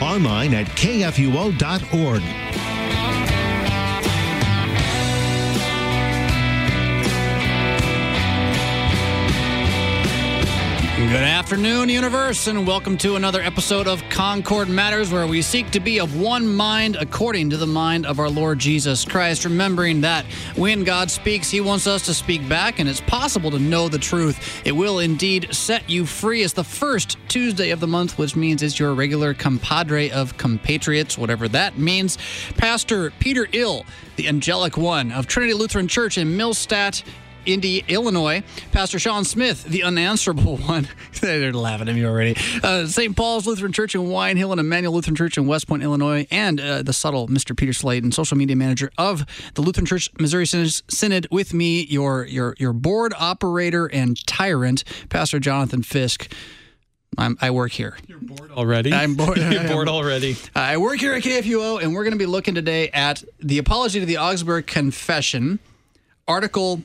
[0.00, 2.69] online at kfuo.org.
[11.10, 15.80] Good afternoon, universe, and welcome to another episode of Concord Matters, where we seek to
[15.80, 19.44] be of one mind according to the mind of our Lord Jesus Christ.
[19.44, 23.58] Remembering that when God speaks, He wants us to speak back, and it's possible to
[23.58, 24.64] know the truth.
[24.64, 26.42] It will indeed set you free.
[26.42, 31.18] It's the first Tuesday of the month, which means it's your regular compadre of compatriots,
[31.18, 32.18] whatever that means.
[32.56, 37.02] Pastor Peter Ill, the angelic one of Trinity Lutheran Church in Millstadt,
[37.52, 38.42] Indy, Illinois.
[38.72, 40.88] Pastor Sean Smith, the unanswerable one.
[41.20, 42.36] They're laughing at me already.
[42.62, 43.16] Uh, St.
[43.16, 46.26] Paul's Lutheran Church in Wine Hill and Emmanuel Lutheran Church in West Point, Illinois.
[46.30, 47.56] And uh, the subtle Mr.
[47.56, 51.26] Peter Sladen, social media manager of the Lutheran Church Missouri Synod.
[51.30, 56.32] With me, your, your, your board operator and tyrant, Pastor Jonathan Fisk.
[57.18, 57.96] I'm, i work here.
[58.06, 58.92] You're bored already?
[58.92, 59.36] I'm bored.
[59.50, 60.36] You're bored already.
[60.54, 64.00] I work here at KFUO, and we're going to be looking today at the Apology
[64.00, 65.58] to the Augsburg Confession,
[66.28, 66.82] Article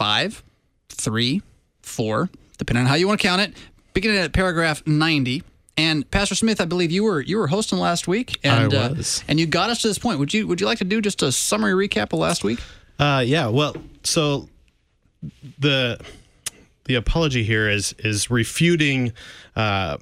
[0.00, 0.42] five,
[0.88, 1.42] three,
[1.82, 3.52] four, depending on how you want to count it,
[3.92, 5.42] beginning at paragraph 90.
[5.76, 9.20] And Pastor Smith, I believe you were you were hosting last week, and I was.
[9.20, 10.18] Uh, and you got us to this point.
[10.18, 12.60] Would you would you like to do just a summary recap of last week?
[12.98, 13.48] Uh, yeah.
[13.48, 14.48] Well, so
[15.58, 16.00] the
[16.84, 19.12] the apology here is is refuting
[19.54, 19.98] uh,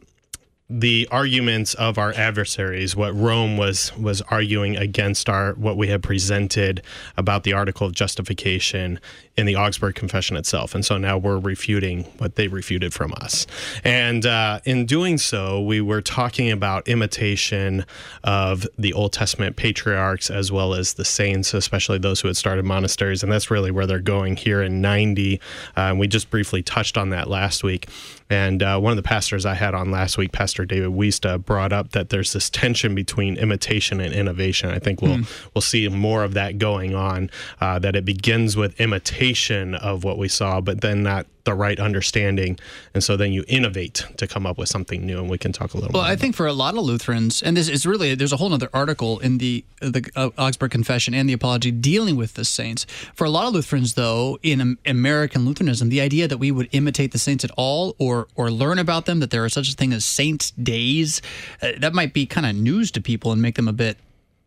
[0.70, 6.02] the arguments of our adversaries, what Rome was was arguing against our what we had
[6.02, 6.82] presented
[7.16, 9.00] about the article of justification
[9.38, 13.46] in the Augsburg Confession itself, and so now we're refuting what they refuted from us.
[13.82, 17.86] And uh, in doing so, we were talking about imitation
[18.22, 22.66] of the Old Testament patriarchs as well as the saints, especially those who had started
[22.66, 25.40] monasteries, and that's really where they're going here in 90.
[25.76, 27.86] Uh, we just briefly touched on that last week.
[28.30, 31.72] And uh, one of the pastors I had on last week, Pastor David Wiesta, brought
[31.72, 34.70] up that there's this tension between imitation and innovation.
[34.70, 35.50] I think we'll mm.
[35.54, 37.30] we'll see more of that going on.
[37.60, 41.80] Uh, that it begins with imitation of what we saw, but then not the right
[41.80, 42.58] understanding,
[42.92, 45.18] and so then you innovate to come up with something new.
[45.18, 45.88] And we can talk a little.
[45.88, 45.94] Bit.
[45.94, 48.52] Well, I think for a lot of Lutherans, and this is really there's a whole
[48.52, 52.84] other article in the the uh, Augsburg Confession and the Apology dealing with the saints.
[53.14, 57.12] For a lot of Lutherans, though, in American Lutheranism, the idea that we would imitate
[57.12, 59.94] the saints at all, or or learn about them, that there are such a thing
[59.94, 61.22] as saints' days,
[61.62, 63.96] uh, that might be kind of news to people and make them a bit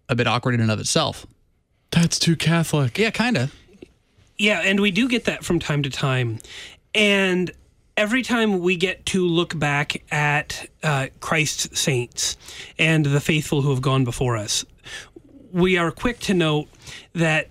[0.07, 1.25] a bit awkward in and of itself.
[1.89, 2.97] That's too Catholic.
[2.99, 3.55] Yeah, kind of.
[4.41, 6.39] Yeah, and we do get that from time to time.
[6.93, 7.51] And
[7.95, 12.37] every time we get to look back at uh, Christ's saints
[12.77, 14.65] and the faithful who have gone before us,
[15.51, 16.67] we are quick to note
[17.13, 17.49] that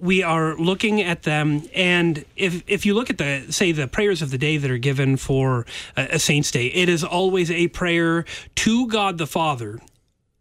[0.00, 1.62] we are looking at them.
[1.74, 4.78] And if if you look at the say the prayers of the day that are
[4.78, 8.24] given for a, a saint's day it is always a prayer
[8.56, 9.80] to God the Father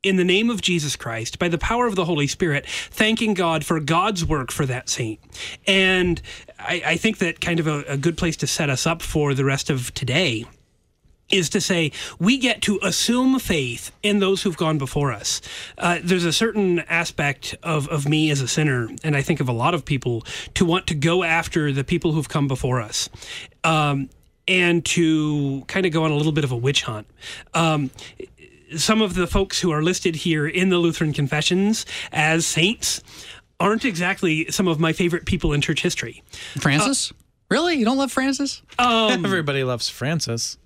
[0.03, 3.65] in the name of Jesus Christ, by the power of the Holy Spirit, thanking God
[3.65, 5.19] for God's work for that saint.
[5.67, 6.21] And
[6.57, 9.33] I, I think that kind of a, a good place to set us up for
[9.33, 10.45] the rest of today
[11.29, 15.41] is to say we get to assume faith in those who've gone before us.
[15.77, 19.47] Uh, there's a certain aspect of, of me as a sinner, and I think of
[19.47, 23.09] a lot of people, to want to go after the people who've come before us.
[23.63, 24.09] Um,
[24.47, 27.05] and to kind of go on a little bit of a witch hunt.
[27.53, 27.91] Um,
[28.77, 33.01] some of the folks who are listed here in the Lutheran Confessions as saints
[33.59, 36.23] aren't exactly some of my favorite people in church history.
[36.59, 37.11] Francis?
[37.11, 37.15] Uh,
[37.49, 37.75] really?
[37.75, 38.61] You don't love Francis?
[38.77, 40.57] Um, Everybody loves Francis.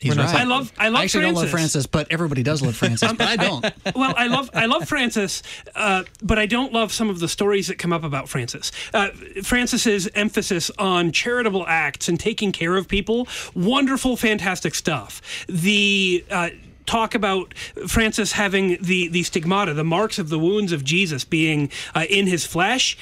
[0.00, 0.28] He's right.
[0.28, 1.22] I love I love I actually Francis.
[1.22, 3.12] don't love Francis, but everybody does love Francis.
[3.14, 3.64] but I don't.
[3.96, 5.42] well, I love I love Francis,
[5.74, 8.70] uh, but I don't love some of the stories that come up about Francis.
[8.94, 9.08] Uh,
[9.42, 15.20] Francis's emphasis on charitable acts and taking care of people, wonderful, fantastic stuff.
[15.48, 16.50] The uh,
[16.88, 17.54] talk about
[17.86, 22.26] Francis having the the stigmata, the marks of the wounds of Jesus being uh, in
[22.26, 22.96] his flesh.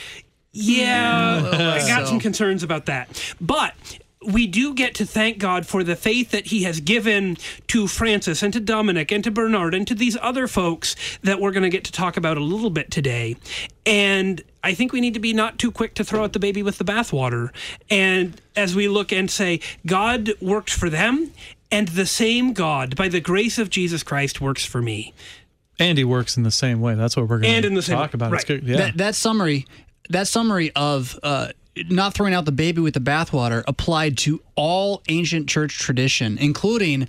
[0.53, 3.35] Yeah, I got some concerns about that.
[3.41, 3.75] But
[4.27, 7.37] we do get to thank God for the faith that He has given
[7.69, 11.53] to Francis and to Dominic and to Bernard and to these other folks that we're
[11.53, 13.37] going to get to talk about a little bit today.
[13.85, 16.63] And I think we need to be not too quick to throw out the baby
[16.63, 17.51] with the bathwater.
[17.89, 21.31] And as we look and say, God worked for them,
[21.71, 25.15] and the same God, by the grace of Jesus Christ, works for me.
[25.79, 26.95] Andy works in the same way.
[26.95, 28.33] That's what we're going to the same talk way, about.
[28.33, 28.47] Right.
[28.47, 28.65] good.
[28.65, 28.77] Yeah.
[28.77, 29.67] That, that summary,
[30.09, 31.49] that summary of uh,
[31.89, 37.09] not throwing out the baby with the bathwater applied to all ancient church tradition, including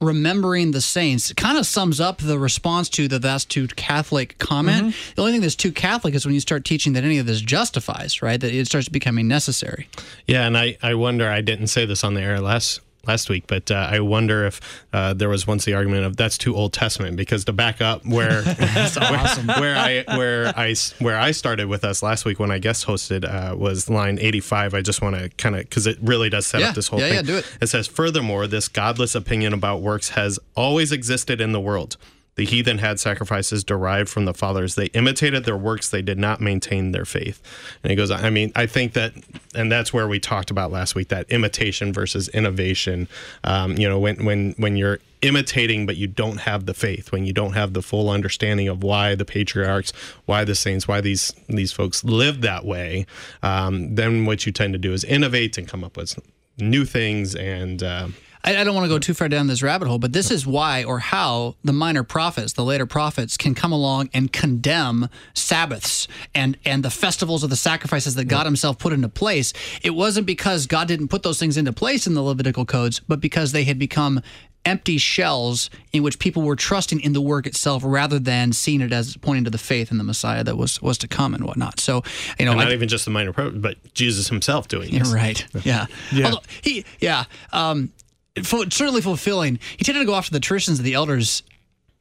[0.00, 4.94] remembering the saints, kind of sums up the response to the that's too Catholic comment.
[5.16, 7.40] The only thing that's too Catholic is when you start teaching that any of this
[7.40, 8.40] justifies, right?
[8.40, 9.88] That it starts becoming necessary.
[10.26, 13.44] Yeah, and I, I wonder, I didn't say this on the air last last week,
[13.46, 14.60] but uh, I wonder if
[14.92, 18.04] uh, there was once the argument of that's too Old Testament because to back up
[18.04, 19.28] where where,
[19.58, 23.24] where I where I where I started with us last week when I guest hosted
[23.24, 24.74] uh, was line 85.
[24.74, 27.00] I just want to kind of because it really does set Yeah, up this whole
[27.00, 27.14] yeah, thing.
[27.16, 27.58] yeah, do it.
[27.60, 31.96] It says, furthermore, this godless opinion about works has always existed in the world.
[32.36, 34.74] The heathen had sacrifices derived from the fathers.
[34.74, 35.88] They imitated their works.
[35.88, 37.40] They did not maintain their faith.
[37.82, 39.12] And he goes, I mean, I think that,
[39.54, 43.08] and that's where we talked about last week that imitation versus innovation.
[43.44, 47.24] Um, you know, when when when you're imitating but you don't have the faith, when
[47.24, 49.92] you don't have the full understanding of why the patriarchs,
[50.26, 53.06] why the saints, why these these folks lived that way,
[53.42, 56.18] um, then what you tend to do is innovate and come up with
[56.58, 57.82] new things and.
[57.82, 58.08] Uh,
[58.44, 60.46] I, I don't want to go too far down this rabbit hole, but this is
[60.46, 66.06] why or how the minor prophets, the later prophets, can come along and condemn Sabbaths
[66.34, 69.52] and and the festivals of the sacrifices that God Himself put into place.
[69.82, 73.20] It wasn't because God didn't put those things into place in the Levitical codes, but
[73.20, 74.20] because they had become
[74.66, 78.92] empty shells in which people were trusting in the work itself rather than seeing it
[78.94, 81.80] as pointing to the faith in the Messiah that was was to come and whatnot.
[81.80, 82.02] So,
[82.38, 85.04] you know, and I- not even just the minor prophet, but Jesus himself doing you're
[85.04, 85.44] right.
[85.64, 85.86] Yeah.
[86.12, 86.26] Yeah.
[86.26, 87.24] Although he, yeah.
[87.52, 88.03] Um, fu-
[88.42, 89.58] certainly fulfilling.
[89.76, 91.42] He tended to go after the traditions of the elders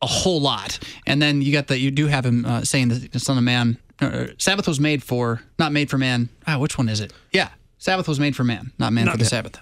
[0.01, 1.79] a whole lot, and then you got that.
[1.79, 5.01] You do have him uh, saying that the Son of Man, uh, Sabbath was made
[5.03, 6.29] for, not made for man.
[6.45, 7.13] Ah, which one is it?
[7.31, 9.25] Yeah, Sabbath was made for man, not man Not for the.
[9.25, 9.59] Sabbath.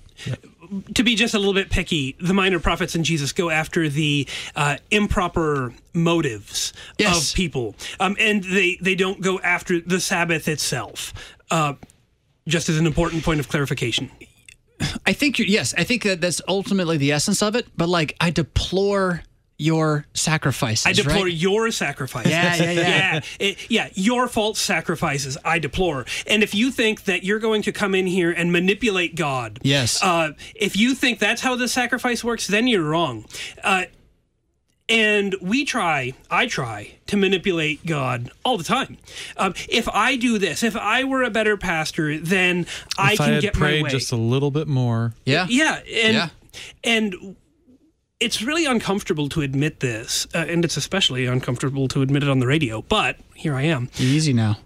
[0.95, 4.27] to be just a little bit picky, the minor prophets and Jesus go after the
[4.56, 7.31] uh, improper motives Yes.
[7.31, 11.13] of people, um, and they they don't go after the Sabbath itself.
[11.51, 11.74] Uh,
[12.47, 14.09] just as an important point of clarification.
[15.06, 17.68] I think you're, yes, I think that that's ultimately the essence of it.
[17.78, 19.24] But like, I deplore
[19.57, 20.88] your sacrifices.
[20.88, 21.33] I deplore right?
[21.33, 22.31] your sacrifices.
[22.31, 22.81] Yeah, yeah, yeah.
[22.81, 25.38] yeah, it- yeah, your false sacrifices.
[25.45, 26.06] I deplore.
[26.25, 30.01] And if you think that you're going to come in here and manipulate God, Yes.
[30.01, 33.25] uh, if you think that's how the sacrifice works, then you're wrong.
[33.63, 33.84] Uh,
[34.91, 38.97] and we try, I try to manipulate God all the time.
[39.38, 42.67] Um, if I do this, if I were a better pastor, then
[42.97, 43.89] I if can I had get my prayed way.
[43.89, 45.47] just a little bit more, yeah.
[45.49, 46.29] Yeah, and Yeah.
[46.83, 47.35] and
[48.19, 52.38] it's really uncomfortable to admit this, uh, and it's especially uncomfortable to admit it on
[52.39, 52.83] the radio.
[52.83, 53.89] But here I am.
[53.97, 54.57] Easy now.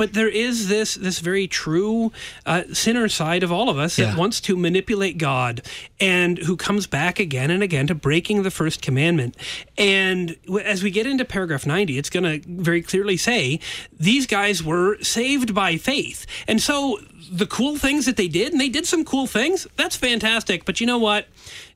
[0.00, 2.10] But there is this this very true
[2.46, 4.06] uh, sinner side of all of us Yeah.
[4.06, 5.60] that wants to manipulate God,
[6.00, 9.36] and who comes back again and again to breaking the first commandment.
[9.76, 13.60] And as we get into paragraph ninety, it's going to very clearly say
[13.92, 16.98] these guys were saved by faith, and so
[17.30, 19.66] the cool things that they did, and they did some cool things.
[19.76, 20.64] That's fantastic.
[20.64, 21.28] But you know what?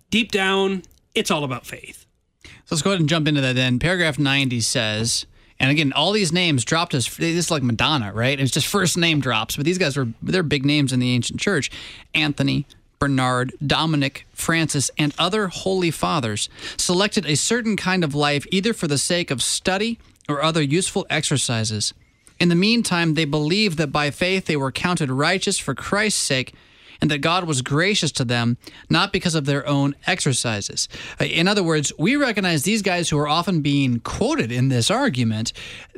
[0.09, 0.83] Deep down,
[1.15, 2.07] it's all about faith.
[2.43, 3.79] So let's go ahead and jump into that then.
[3.79, 5.27] Paragraph 90 says,
[5.61, 8.39] and again, all these names dropped as this is like Madonna, right?
[8.39, 11.41] It's just first name drops, but these guys were they're big names in the ancient
[11.41, 11.71] church.
[12.15, 12.67] Anthony,
[12.99, 18.89] Bernard, Dominic, Francis, and other holy fathers selected a certain kind of life either for
[18.89, 21.95] the sake of study or other useful exercises.
[22.41, 26.55] In the meantime, they believed that by faith they were counted righteous for Christ's sake
[27.01, 28.57] and that God was gracious to them,
[28.89, 30.89] not because of their own exercises.
[31.21, 34.91] Uh, In other words, we recognize these guys who are often being quoted in this
[34.91, 35.53] argument.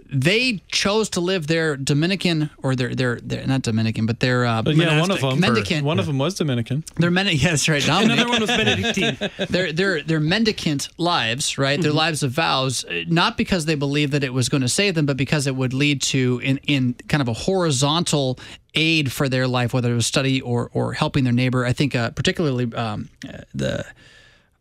[0.09, 4.63] They chose to live their Dominican, or their their, their not Dominican, but their uh,
[4.63, 5.85] but yeah, one of them, mendicant.
[5.85, 6.85] one of them was Dominican.
[6.97, 7.83] their men- yeah, that's right.
[7.85, 9.19] Dominic Another one was Benedictine.
[9.51, 11.81] their their their mendicant lives, right?
[11.81, 14.95] Their lives of vows, uh, not because they believed that it was going to save
[14.95, 18.39] them, but because it would lead to in in kind of a horizontal
[18.75, 21.65] aid for their life, whether it was study or or helping their neighbor.
[21.65, 23.85] I think uh, particularly um, uh, the.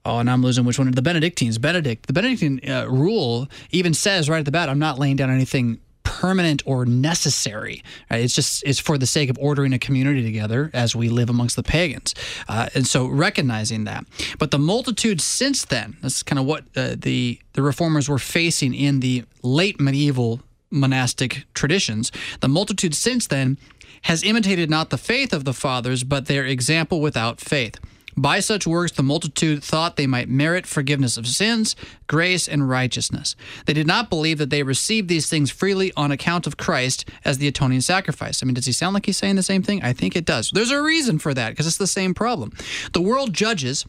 [0.07, 0.91] Oh, and I'm losing which one.
[0.91, 1.57] The Benedictines.
[1.57, 2.05] Benedict.
[2.05, 5.79] The Benedictine uh, rule even says right at the bat, I'm not laying down anything
[6.05, 7.83] permanent or necessary.
[8.09, 8.21] Right?
[8.21, 11.55] It's just it's for the sake of ordering a community together as we live amongst
[11.55, 12.15] the pagans,
[12.47, 14.05] uh, and so recognizing that.
[14.39, 18.73] But the multitude since then, that's kind of what uh, the the reformers were facing
[18.73, 20.39] in the late medieval
[20.71, 22.11] monastic traditions.
[22.41, 23.57] The multitude since then
[24.05, 27.79] has imitated not the faith of the fathers, but their example without faith.
[28.15, 33.35] By such works, the multitude thought they might merit forgiveness of sins, grace, and righteousness.
[33.65, 37.39] They did not believe that they received these things freely on account of Christ as
[37.39, 38.41] the atoning sacrifice.
[38.41, 39.83] I mean, does he sound like he's saying the same thing?
[39.83, 40.51] I think it does.
[40.51, 42.53] There's a reason for that because it's the same problem.
[42.93, 43.87] The world judges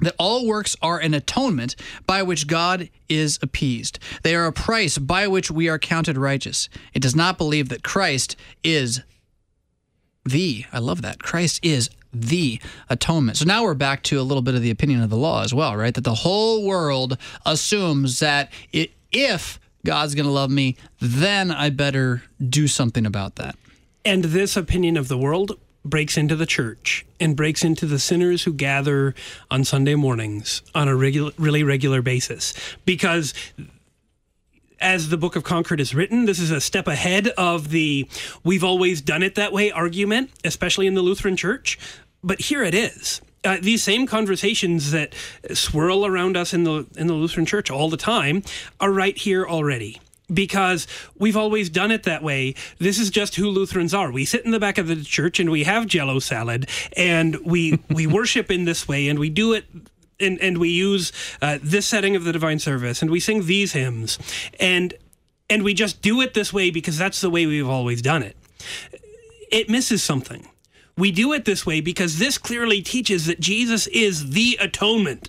[0.00, 3.98] that all works are an atonement by which God is appeased.
[4.22, 6.68] They are a price by which we are counted righteous.
[6.92, 9.00] It does not believe that Christ is
[10.26, 13.38] the, I love that, Christ is the atonement.
[13.38, 15.52] So now we're back to a little bit of the opinion of the law as
[15.52, 15.94] well, right?
[15.94, 21.70] That the whole world assumes that it, if God's going to love me, then I
[21.70, 23.56] better do something about that.
[24.04, 28.42] And this opinion of the world breaks into the church and breaks into the sinners
[28.42, 29.14] who gather
[29.50, 32.54] on Sunday mornings on a regular, really regular basis.
[32.84, 33.34] Because
[34.80, 38.08] as the Book of Concord is written, this is a step ahead of the
[38.44, 41.78] we've always done it that way argument, especially in the Lutheran Church.
[42.22, 43.20] But here it is.
[43.44, 45.14] Uh, these same conversations that
[45.52, 48.42] swirl around us in the in the Lutheran Church all the time
[48.80, 50.00] are right here already
[50.32, 52.54] because we've always done it that way.
[52.78, 54.10] This is just who Lutherans are.
[54.10, 57.78] We sit in the back of the church and we have jello salad and we
[57.88, 59.66] we worship in this way and we do it
[60.20, 63.72] and, and we use uh, this setting of the divine service and we sing these
[63.72, 64.18] hymns
[64.58, 64.94] and
[65.48, 68.36] and we just do it this way because that's the way we've always done it.
[69.52, 70.48] It misses something.
[70.98, 75.28] We do it this way because this clearly teaches that Jesus is the atonement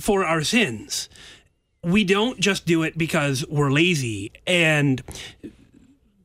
[0.00, 1.08] for our sins
[1.84, 5.02] we don't just do it because we're lazy and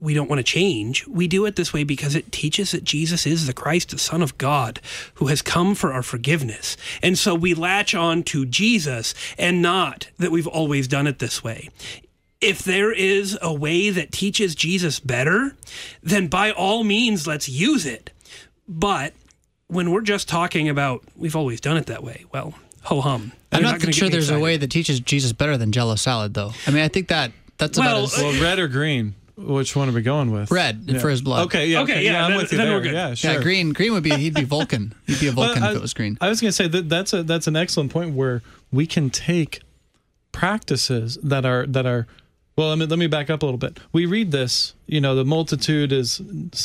[0.02, 1.06] we don't want to change.
[1.08, 4.22] We do it this way because it teaches that Jesus is the Christ, the Son
[4.22, 4.80] of God,
[5.16, 6.78] who has come for our forgiveness.
[7.04, 11.44] And so we latch on to Jesus and not that we've always done it this
[11.44, 11.70] way.
[12.42, 15.56] If there is a way that teaches Jesus better,
[16.02, 18.12] then by all means, let's use it.
[18.68, 19.14] But
[19.68, 22.54] when we're just talking about we've always done it that way, well,
[22.84, 23.34] ho hum.
[23.52, 25.72] I'm You're not, gonna sure get me there's a way that teaches Jesus better than
[25.74, 26.54] Jello salad, though.
[26.66, 29.16] I mean, I think that that's Well, about as Well, red or green?
[29.42, 30.52] Which one are we going with?
[30.52, 31.00] red Yeah.
[31.00, 31.46] for his blood.
[31.48, 32.78] Okay, yeah, Okay, okay, yeah, yeah, I'm then- with you then there.
[32.78, 32.94] we're good.
[32.94, 33.34] Yeah, sure.
[33.34, 33.72] Yeah, green.
[33.74, 34.94] Green would be he'd be Vulcan.
[35.08, 36.18] He'd be a Vulcan Well, if it was green.
[36.22, 38.42] I was going to say that that's a that's an excellent point where
[38.72, 39.62] we can take
[40.32, 42.08] practices that are that are
[42.56, 42.70] well.
[42.70, 43.80] Let me let me back up a little bit.
[43.92, 46.20] We read this, you know, the multitude is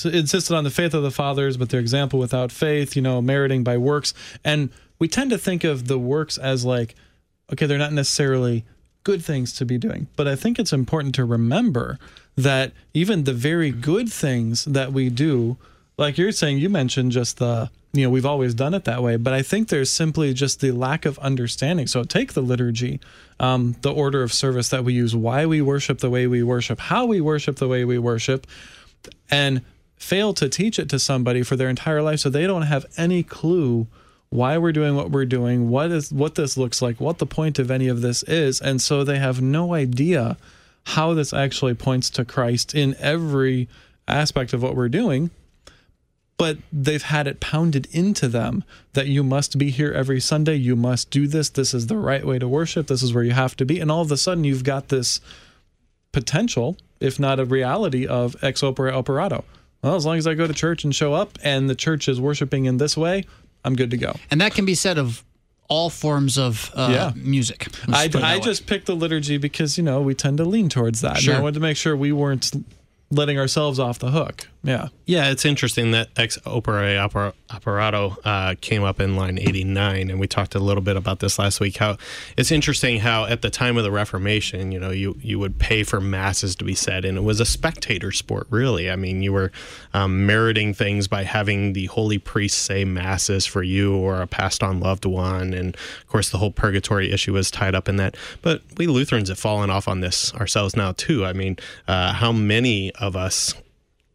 [0.05, 3.65] insisted on the faith of the fathers, but their example without faith, you know, meriting
[3.65, 4.13] by works,
[4.45, 6.95] and we tend to think of the works as like,
[7.53, 8.65] okay, they're not necessarily
[9.05, 11.99] good things to be doing, but I think it's important to remember
[12.37, 15.57] that even the very good things that we do
[15.97, 19.17] like you're saying you mentioned just the you know we've always done it that way
[19.17, 21.87] but i think there's simply just the lack of understanding.
[21.87, 23.01] So take the liturgy
[23.41, 26.79] um, the order of service that we use why we worship the way we worship
[26.79, 28.47] how we worship the way we worship
[29.31, 29.63] and
[29.97, 33.23] fail to teach it to somebody for their entire life so they don't have any
[33.23, 33.87] clue
[34.35, 37.61] why we're doing what we're doing what is what this looks like what the point
[37.61, 40.37] of any of this is and so they have no idea
[40.87, 43.69] how this actually points to christ in every
[44.09, 45.31] aspect of what we're doing
[46.37, 48.65] but they've had it pounded into them
[48.95, 52.27] that you must be here every Sunday, you must do this, this is the right
[52.27, 53.79] way to worship, this is where you have to be.
[53.79, 55.21] And all of a sudden, you've got this
[56.11, 59.45] potential, if not a reality, of ex opere operato.
[59.83, 62.21] Well, as long as I go to church and show up and the church is
[62.21, 63.25] worshiping in this way,
[63.65, 64.15] I'm good to go.
[64.31, 65.25] And that can be said of
[65.69, 67.13] all forms of uh, Yeah.
[67.17, 67.69] music.
[67.89, 68.41] I, I way.
[68.41, 71.17] just picked the liturgy because, you know, we tend to lean towards that.
[71.19, 71.33] Sure.
[71.35, 72.51] And I wanted to make sure we weren't
[73.11, 74.49] letting ourselves off the hook.
[74.65, 74.89] Yeah.
[75.05, 80.27] Yeah, it's interesting that ex opere, operato uh, came up in line 89, and we
[80.27, 81.77] talked a little bit about this last week.
[81.77, 81.99] How
[82.39, 85.83] it's interesting how at the time of the Reformation, you know, you you would pay
[85.83, 88.91] for masses to be said, and it was a spectator sport, really.
[88.91, 89.53] I mean, you were
[89.93, 94.63] um, meriting things by having the holy priest say masses for you or a passed
[94.63, 98.17] on loved one, and of course, the whole purgatory issue was tied up in that.
[98.41, 101.27] But we Lutherans have fallen off on this ourselves now too.
[101.27, 103.55] I mean, uh, how many of us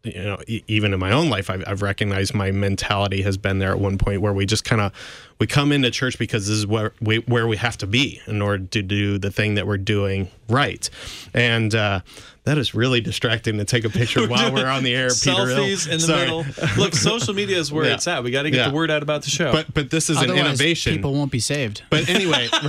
[0.04, 3.60] you know e- even in my own life I've, I've recognized my mentality has been
[3.60, 4.94] there at one point where we just kind of
[5.40, 8.42] we come into church because this is where we where we have to be in
[8.42, 10.90] order to do the thing that we're doing right
[11.34, 12.00] and uh
[12.46, 15.66] that is really distracting to take a picture while we're on the air Peter Hill.
[15.66, 16.22] Selfies in the Sorry.
[16.22, 16.46] middle.
[16.78, 17.94] Look, social media is where Yeah.
[17.94, 18.24] it's at.
[18.24, 18.70] We got to get Yeah.
[18.70, 19.52] the word out about the show.
[19.52, 21.84] but but this is an innovation people won't be saved.
[21.92, 22.48] but anyway,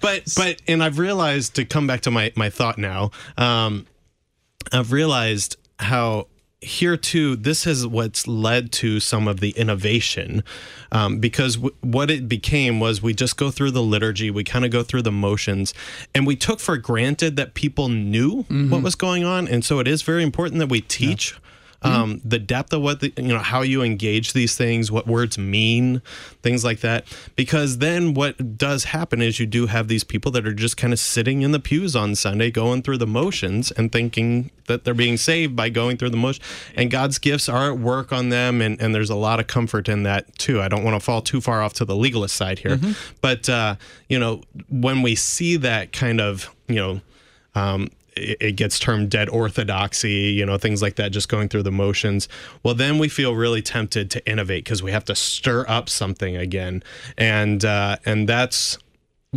[0.00, 3.12] but but and I've realized to come back to my my thought now.
[3.38, 3.86] Um,
[4.72, 6.26] I've realized how
[6.62, 10.42] here too, this is what's led to some of the innovation,
[10.90, 14.64] um, because w- what it became was we just go through the liturgy, we kind
[14.64, 15.74] of go through the motions,
[16.14, 19.86] and we took for granted that people knew what was going on, and so it
[19.86, 21.34] is very important that we teach.
[21.82, 25.38] Um, the depth of what the, you know how you engage these things what words
[25.38, 26.02] mean
[26.42, 27.04] things like that.
[27.36, 30.92] Because then what does happen is you do have these people that are just kind
[30.92, 34.94] of sitting in the pews on sunday going through the motions and thinking that they're
[34.94, 36.42] being saved by going through the motion.
[36.74, 39.88] And god's gifts are at work on them and, and there's a lot of comfort
[39.88, 40.60] in that too.
[40.60, 42.78] I don't want to fall too far off to the legalist side here.
[43.20, 43.76] But uh,
[44.08, 47.00] you know when we see that kind of you know
[47.54, 51.62] um, it, it gets termed dead orthodoxy, you know, things like that, just going through
[51.62, 52.28] the motions.
[52.62, 56.36] Well, then we feel really tempted to innovate because we have to stir up something
[56.36, 56.82] again,
[57.16, 58.78] and uh, and that's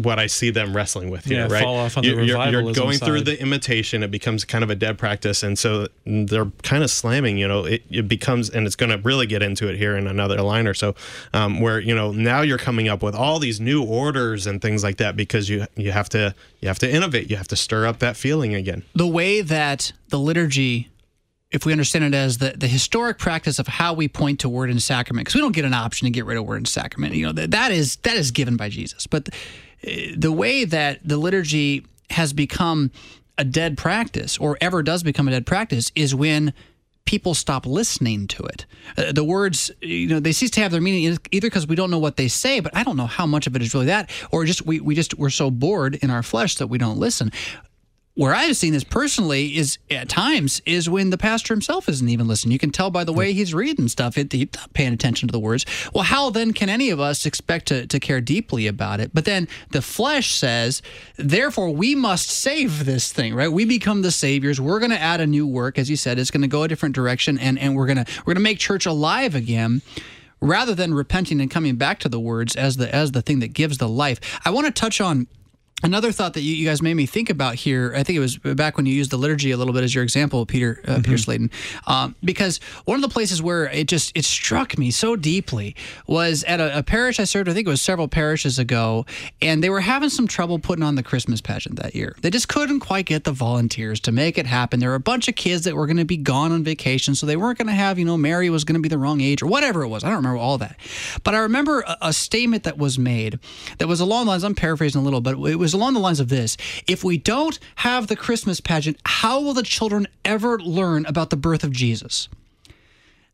[0.04, 1.64] what I see them wrestling with here, Yeah, right?
[1.64, 4.70] fall off on you're, you're- you're revivalism going through the imitation; it becomes kind of
[4.70, 7.38] a dead practice, and so they're kind of slamming.
[7.38, 10.08] You know, it, it becomes, and it's going to really get into it here in
[10.08, 10.96] another line or so,
[11.34, 14.84] um, where you know now you're coming up with all these new orders and things
[14.84, 17.86] like that because you you have to you have to innovate, you have to stir
[17.86, 18.84] up that feeling again.
[18.96, 20.90] the way that the liturgy
[21.52, 24.70] if we understand it as the, the historic practice of how we point to word
[24.70, 27.16] and sacrament because we don't get an option to get rid of word and sacrament
[27.16, 29.30] you know that, that is that is given by jesus but
[29.82, 32.92] the way that the liturgy has become
[33.38, 36.54] a dead practice or ever does become a dead practice is when
[37.06, 38.66] people stop listening to it.
[38.96, 41.90] Uh, the words, you know, they cease to have their meaning either because we don't
[41.90, 44.12] know what they say, but I don't know how much of it is really that,
[44.32, 47.32] or just we, we just we're so bored in our flesh that we don't listen.
[48.20, 52.28] Where I've seen this personally is at times is when the pastor himself isn't even
[52.28, 52.52] listening.
[52.52, 55.32] You can tell by the way he's reading stuff; it, he's not paying attention to
[55.32, 55.66] the words.
[55.94, 59.12] Well, how then can any of us expect to, to care deeply about it?
[59.14, 60.82] But then the flesh says,
[61.16, 63.50] therefore, we must save this thing, right?
[63.50, 64.60] We become the saviors.
[64.60, 66.20] We're going to add a new work, as you said.
[66.20, 68.86] It's going to go a different direction, and and we're gonna we're gonna make church
[68.86, 69.82] alive again
[70.42, 73.54] rather than repenting and coming back to the words as the as the thing that
[73.54, 74.20] gives the life.
[74.44, 75.28] I want to touch on
[75.84, 77.94] another thought that you, you guys made me think about here.
[77.96, 80.04] I think it was back when you used the liturgy a little bit as your
[80.04, 81.52] example, Peter uh, Peter Slayton,
[81.88, 85.76] um, because one of the places where it just it struck me so deeply
[86.08, 87.50] was at a, a parish I served.
[87.50, 89.06] I think it was several parishes ago,
[89.42, 92.16] and they were having some trouble putting on the Christmas pageant that year.
[92.22, 94.80] They just couldn't quite get the volunteers to make it happen.
[94.80, 97.26] There were a bunch of kids that were going to be gone on vacation, so
[97.26, 99.42] they weren't going to have you know Mary was going to be the wrong age
[99.42, 100.04] or whatever it was.
[100.04, 100.78] I don't remember all that,
[101.24, 103.40] but I remember a, a statement that was made
[103.78, 104.44] that was along the lines.
[104.44, 107.60] I'm paraphrasing a little, but it was along the lines of this: If we don't
[107.76, 112.30] have the Christmas pageant, how will the children ever learn about the birth of Jesus?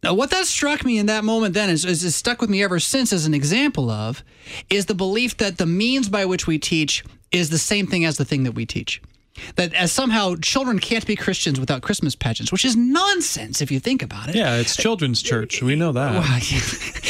[0.05, 2.61] Now, what that struck me in that moment then is, is, is stuck with me
[2.61, 4.23] ever since as an example of
[4.69, 8.17] is the belief that the means by which we teach is the same thing as
[8.17, 9.01] the thing that we teach.
[9.55, 13.79] That as somehow children can't be Christians without Christmas pageants, which is nonsense if you
[13.79, 14.35] think about it.
[14.35, 15.63] Yeah, it's children's church.
[15.63, 16.13] We know that.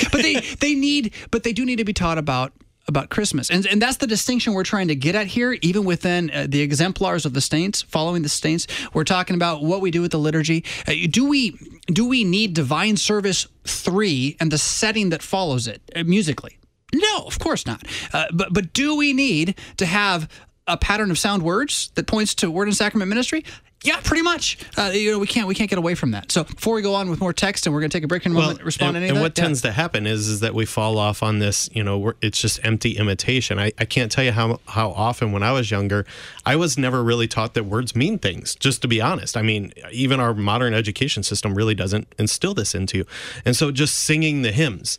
[0.12, 2.54] but they they need but they do need to be taught about
[2.88, 3.50] about Christmas.
[3.50, 6.62] And and that's the distinction we're trying to get at here even within uh, the
[6.62, 8.68] exemplars of the saints, following the saints.
[8.94, 10.64] We're talking about what we do with the liturgy.
[10.88, 15.82] Uh, do we do we need divine service 3 and the setting that follows it
[15.96, 16.58] uh, musically?
[16.94, 17.84] No, of course not.
[18.14, 20.30] Uh, but but do we need to have
[20.68, 23.44] a pattern of sound words that points to word and sacrament ministry?
[23.86, 24.58] Yeah, pretty much.
[24.78, 26.32] Uh, you know, we can't we can't get away from that.
[26.32, 28.26] So before we go on with more text, and we're going to take a break
[28.26, 29.38] in a moment, respond and, to any and what.
[29.38, 29.44] Yeah.
[29.46, 32.40] tends to happen is is that we fall off on this you know we're, it's
[32.40, 36.06] just empty imitation I, I can't tell you how how often when i was younger
[36.46, 39.74] i was never really taught that words mean things just to be honest i mean
[39.92, 43.06] even our modern education system really doesn't instill this into you
[43.44, 44.98] and so just singing the hymns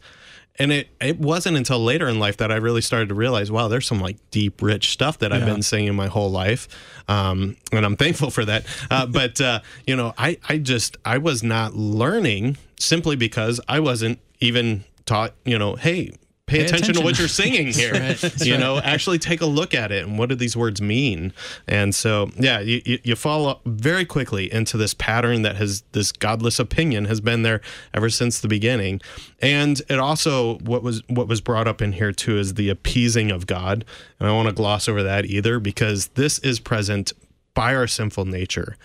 [0.58, 3.68] and it it wasn't until later in life that I really started to realize, wow,
[3.68, 6.68] there's some like deep, rich stuff that I've been singing my whole life,
[7.08, 8.66] um, and I'm thankful for that.
[8.90, 13.80] Uh, but uh, you know, I I just I was not learning simply because I
[13.80, 15.34] wasn't even taught.
[15.44, 16.12] You know, hey.
[16.46, 17.92] Pay, attention, to what you're singing here.
[17.92, 20.80] right, that's you know, actually take a look at it and what do these words
[20.80, 21.32] mean?
[21.66, 25.82] And so, yeah, you, you, you fall up very quickly into this pattern that has
[25.90, 27.60] this godless opinion has been there
[27.92, 29.00] ever since the beginning.
[29.40, 33.32] And it also what was what was brought up in here too is the appeasing
[33.32, 33.84] of God.
[34.20, 37.12] And I don't want to gloss over that either because this is present
[37.54, 38.76] by our sinful nature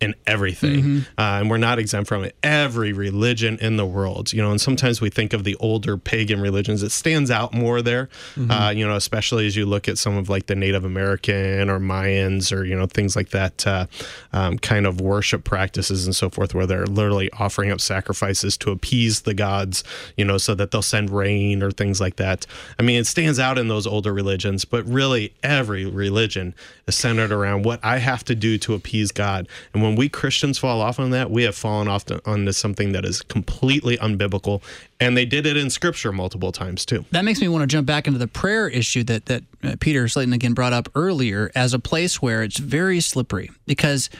[0.00, 2.34] in everything, uh, and we're not exempt from it.
[2.42, 6.40] Every religion in the world, you know, and sometimes we think of the older pagan
[6.40, 6.82] religions.
[6.82, 8.08] It stands out more there,
[8.50, 11.78] uh, you know, especially as you look at some of like the Native American or
[11.78, 13.86] Mayans or you know things like that uh,
[14.32, 18.70] um, kind of worship practices and so forth, where they're literally offering up sacrifices to
[18.70, 19.84] appease the gods,
[20.16, 22.46] you know, so that they'll send rain or things like that.
[22.78, 26.54] I mean, it stands out in those older religions, but really every religion
[26.86, 30.08] is centered around what I have to do to appease God, and when when we
[30.08, 33.96] Christians fall off on that, we have fallen off to, onto something that is completely
[33.96, 34.62] unbiblical.
[35.00, 37.04] And they did it in Scripture multiple times too.
[37.10, 40.06] That makes me want to jump back into the prayer issue that that uh, Peter
[40.06, 44.10] Slayton again brought up earlier as a place where it's very slippery because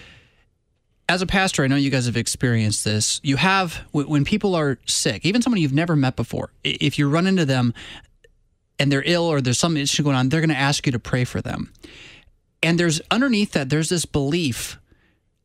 [1.09, 3.21] as a pastor, I know you guys have experienced this.
[3.23, 6.51] You have when people are sick, even someone you've never met before.
[6.65, 7.75] If you run into them
[8.81, 10.99] and they're ill or there's some issue going on, they're going to ask you to
[10.99, 11.73] pray for them.
[12.61, 14.80] And there's underneath that, there's this belief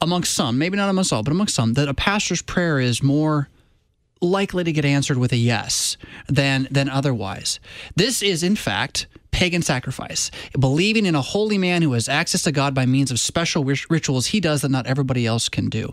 [0.02, 3.50] amongst some, maybe not amongst all, but amongst some, that a pastor's prayer is more
[4.22, 7.60] likely to get answered with a yes than than otherwise.
[7.96, 12.54] This is in fact pagan sacrifice, believing in a holy man who has access to
[12.54, 15.92] God by means of special rituals he does that not everybody else can do.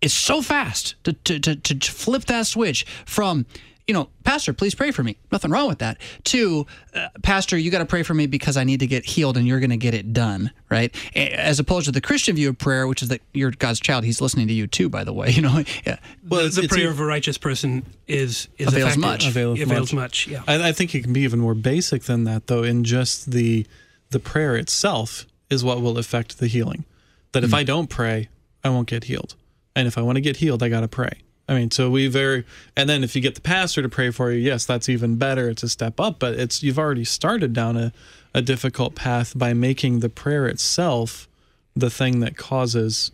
[0.00, 3.44] It's so fast to, to, to, to flip that switch from
[3.86, 5.16] you know, Pastor, please pray for me.
[5.30, 5.98] Nothing wrong with that.
[6.24, 9.36] Two, uh, Pastor, you got to pray for me because I need to get healed
[9.36, 10.92] and you're going to get it done, right?
[11.14, 14.02] As opposed to the Christian view of prayer, which is that you're God's child.
[14.02, 15.26] He's listening to you too, by the way.
[15.36, 15.98] You know, yeah.
[16.26, 19.00] Well, the, the prayer of a righteous person is is avails effective.
[19.00, 19.28] much.
[19.28, 20.26] Avails, avails much.
[20.26, 20.28] much.
[20.28, 20.42] Yeah.
[20.48, 22.62] I, I think it can be even more basic than that, though.
[22.62, 23.66] In just the
[24.08, 26.86] the prayer itself is what will affect the healing.
[27.32, 27.54] That if mm.
[27.58, 28.30] I don't pray,
[28.64, 29.34] I won't get healed,
[29.74, 31.20] and if I want to get healed, I got to pray.
[31.48, 32.44] I mean, so we very,
[32.76, 35.48] and then if you get the pastor to pray for you, yes, that's even better.
[35.48, 37.92] It's a step up, but it's you've already started down a,
[38.34, 41.28] a difficult path by making the prayer itself
[41.76, 43.12] the thing that causes,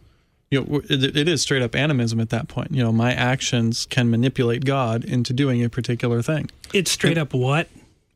[0.51, 2.71] you know, it, it is straight up animism at that point.
[2.71, 6.51] You know, my actions can manipulate God into doing a particular thing.
[6.73, 7.69] It's straight up what?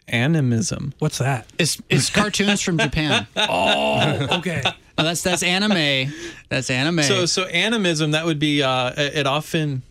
[0.08, 0.94] Animism.
[0.98, 1.46] What's that?
[1.58, 3.26] It's it's cartoons from Japan.
[3.36, 4.62] oh, okay.
[4.96, 6.12] No, that's that's anime.
[6.48, 7.02] That's anime.
[7.02, 9.82] So so animism that would be uh, it often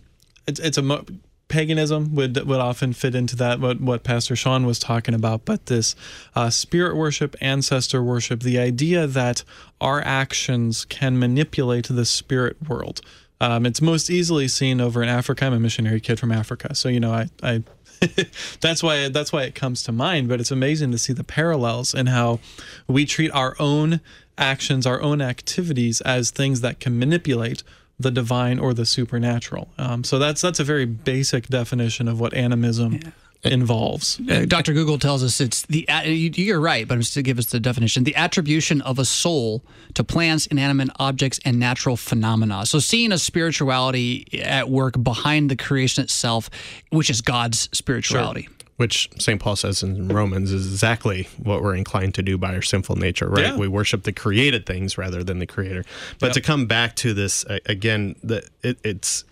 [0.47, 1.05] it's it's a
[1.47, 5.67] paganism would would often fit into that what what Pastor Sean was talking about, but
[5.67, 5.95] this
[6.35, 9.43] uh, spirit worship, ancestor worship, the idea that
[9.79, 13.01] our actions can manipulate the spirit world.
[13.41, 15.45] Um, it's most easily seen over in Africa.
[15.45, 17.63] I'm a missionary kid from Africa, so you know I I
[18.61, 20.27] that's why that's why it comes to mind.
[20.27, 22.39] But it's amazing to see the parallels in how
[22.87, 24.01] we treat our own
[24.37, 27.63] actions, our own activities as things that can manipulate
[27.99, 29.69] the divine or the supernatural.
[29.77, 33.51] Um, so that's that's a very basic definition of what animism yeah.
[33.51, 34.19] involves.
[34.29, 34.73] Uh, Dr.
[34.73, 38.15] Google tells us it's the you're right, but just to give us the definition, the
[38.15, 42.65] attribution of a soul to plants, inanimate objects, and natural phenomena.
[42.65, 46.49] So seeing a spirituality at work behind the creation itself,
[46.89, 48.43] which is God's spirituality.
[48.43, 49.39] Sure which St.
[49.39, 53.27] Paul says in Romans is exactly what we're inclined to do by our sinful nature,
[53.27, 53.45] right?
[53.45, 53.57] Yeah.
[53.57, 55.85] We worship the created things rather than the creator.
[56.19, 56.33] But yep.
[56.33, 59.23] to come back to this uh, again, the, it, it's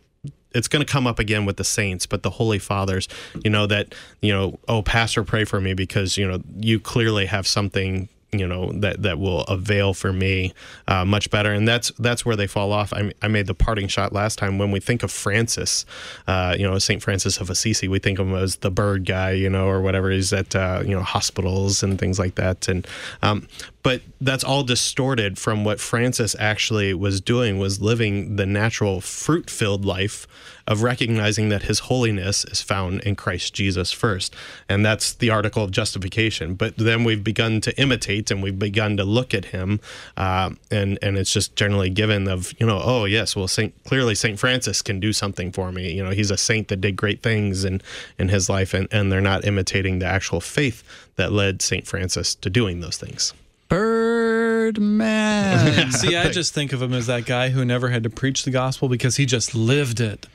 [0.54, 3.08] it's going to come up again with the saints, but the holy fathers,
[3.44, 7.26] you know that you know, oh, pastor, pray for me because you know you clearly
[7.26, 8.08] have something
[8.40, 10.54] you know that that will avail for me
[10.88, 11.52] uh, much better.
[11.54, 12.94] And that's that's where they fall off.
[12.94, 14.58] I, I made the parting shot last time.
[14.58, 15.86] When we think of francis
[16.28, 19.32] uh, you know saint francis of assisi we think of him as the bird guy
[19.32, 22.68] you know or whatever he's at uh, you know hospitals and things like that.
[22.68, 22.88] And
[23.22, 23.48] um,
[23.84, 29.50] but that's all distorted from what francis actually was doing was living the natural fruit
[29.50, 30.26] filled life
[30.66, 34.34] of recognizing that his holiness is found in Christ Jesus first.
[34.70, 36.56] And that's the article of justification.
[36.56, 39.82] But then we've begun to imitate and we've begun to look at him.
[40.16, 44.16] Uh, and, and it's just generally given of, you know, oh, yes, well, Saint, clearly
[44.16, 44.40] St.
[44.40, 45.92] Francis can do something for me.
[45.92, 47.82] You know, he's a saint that did great things in,
[48.18, 50.84] in his life, and, and they're not imitating the actual faith
[51.16, 51.86] that led St.
[51.86, 53.34] Francis to doing those things.
[53.74, 55.92] Birdman.
[55.94, 58.52] See, I just think of him as that guy who never had to preach the
[58.52, 60.28] gospel because he just lived it.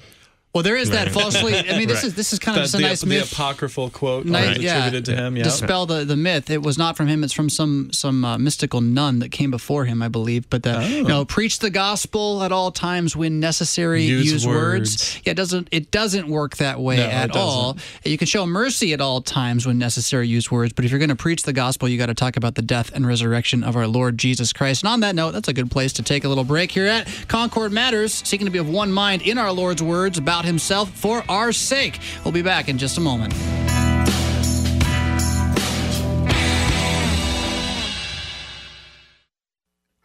[0.54, 1.54] Well, there is that falsely.
[1.54, 2.04] I mean, this right.
[2.04, 3.32] is this is kind of just a the, nice the myth.
[3.32, 5.36] apocryphal quote nice, attributed yeah, to him.
[5.36, 5.44] Yeah.
[5.44, 6.48] Dispel the, the myth.
[6.48, 7.22] It was not from him.
[7.22, 10.48] It's from some some uh, mystical nun that came before him, I believe.
[10.48, 10.86] But that oh.
[10.86, 14.04] you know, preach the gospel at all times when necessary.
[14.04, 14.90] Use, use words.
[14.90, 15.20] words.
[15.24, 17.76] Yeah, it doesn't it doesn't work that way no, at all.
[18.04, 20.28] You can show mercy at all times when necessary.
[20.28, 20.72] Use words.
[20.72, 22.90] But if you're going to preach the gospel, you got to talk about the death
[22.94, 24.82] and resurrection of our Lord Jesus Christ.
[24.82, 27.06] And on that note, that's a good place to take a little break here at
[27.28, 31.08] Concord Matters, seeking to be of one mind in our Lord's words about Himself for
[31.08, 31.98] for our sake.
[32.22, 33.32] We'll be back in just a moment.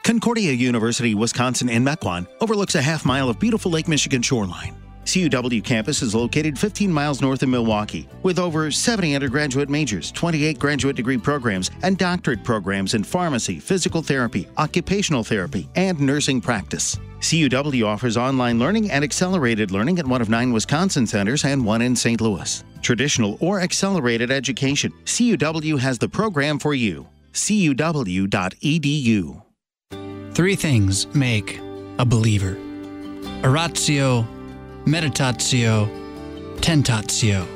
[0.04, 4.83] Concordia University, Wisconsin in Mequon overlooks a half mile of beautiful Lake Michigan shoreline.
[5.06, 10.58] CUW campus is located 15 miles north of Milwaukee with over 70 undergraduate majors, 28
[10.60, 16.98] graduate degree programs, and doctorate programs in pharmacy, physical therapy, occupational therapy, and nursing practice.
[17.20, 21.82] CUW offers online learning and accelerated learning at one of nine Wisconsin centers and one
[21.82, 22.20] in St.
[22.20, 22.64] Louis.
[22.82, 27.08] Traditional or accelerated education, CUW has the program for you.
[27.34, 28.32] CUW.edu.
[30.34, 31.60] Three things make
[32.00, 32.58] a believer
[33.44, 34.26] oratio,
[34.86, 35.88] meditatio,
[36.58, 37.48] tentatio,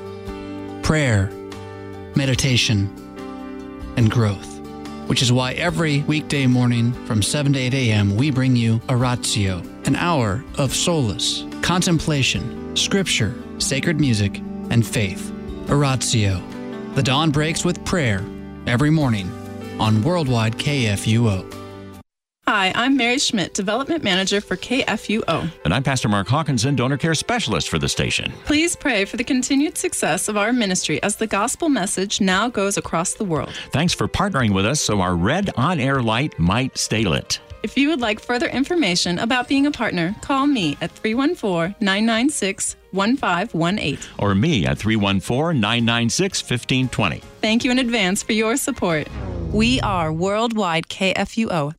[0.84, 1.30] prayer,
[2.16, 2.90] meditation,
[3.98, 4.60] and growth.
[5.08, 9.62] Which is why every weekday morning from 7 to 8 a.m., we bring you Oratio,
[9.86, 15.32] an hour of solace, contemplation, scripture, sacred music, and faith.
[15.70, 16.42] Oratio.
[16.96, 18.24] The dawn breaks with prayer
[18.66, 19.30] every morning
[19.80, 21.57] on Worldwide KFUO.
[22.50, 25.52] Hi, I'm Mary Schmidt, Development Manager for KFUO.
[25.66, 28.32] And I'm Pastor Mark Hawkinson, Donor Care Specialist for the station.
[28.46, 32.78] Please pray for the continued success of our ministry as the gospel message now goes
[32.78, 33.54] across the world.
[33.74, 37.42] Thanks for partnering with us so our red on air light might stay lit.
[37.64, 42.78] If you would like further information about being a partner, call me at 314 996
[42.92, 44.00] 1518.
[44.20, 47.22] Or me at 314 996 1520.
[47.42, 49.10] Thank you in advance for your support.
[49.52, 51.74] We are Worldwide KFUO.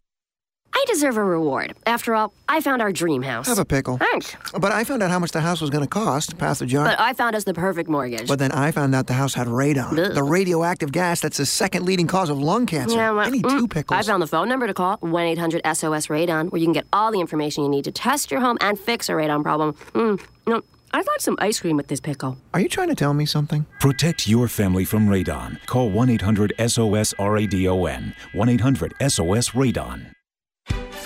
[0.72, 1.74] I deserve a reward.
[1.86, 3.46] After all, I found our dream house.
[3.48, 3.98] Have a pickle.
[3.98, 4.36] Thanks.
[4.58, 6.84] But I found out how much the house was going to cost, Pastor John.
[6.84, 8.28] But I found us the perfect mortgage.
[8.28, 10.14] But then I found out the house had radon, Ugh.
[10.14, 12.96] the radioactive gas that's the second leading cause of lung cancer.
[12.96, 13.98] Yeah, well, I need mm, two pickles.
[13.98, 16.86] I found the phone number to call 1 800 SOS Radon, where you can get
[16.92, 19.72] all the information you need to test your home and fix a radon problem.
[19.94, 22.38] Mm, no, I'd like some ice cream with this pickle.
[22.54, 23.66] Are you trying to tell me something?
[23.80, 25.64] Protect your family from radon.
[25.66, 28.14] Call 1 800 SOS RADON.
[28.32, 30.12] 1 800 SOS Radon.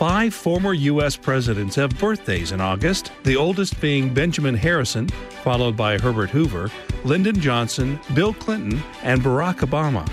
[0.02, 1.16] Five former U.S.
[1.16, 5.06] presidents have birthdays in August, the oldest being Benjamin Harrison,
[5.44, 6.72] followed by Herbert Hoover,
[7.04, 10.04] Lyndon Johnson, Bill Clinton, and Barack Obama.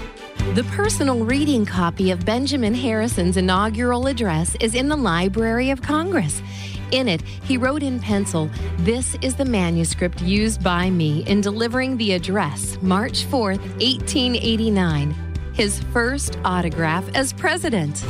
[0.53, 6.43] The personal reading copy of Benjamin Harrison's inaugural address is in the Library of Congress.
[6.91, 8.47] In it, he wrote in pencil,
[8.81, 15.15] This is the manuscript used by me in delivering the address, March 4, 1889,
[15.53, 18.05] his first autograph as president.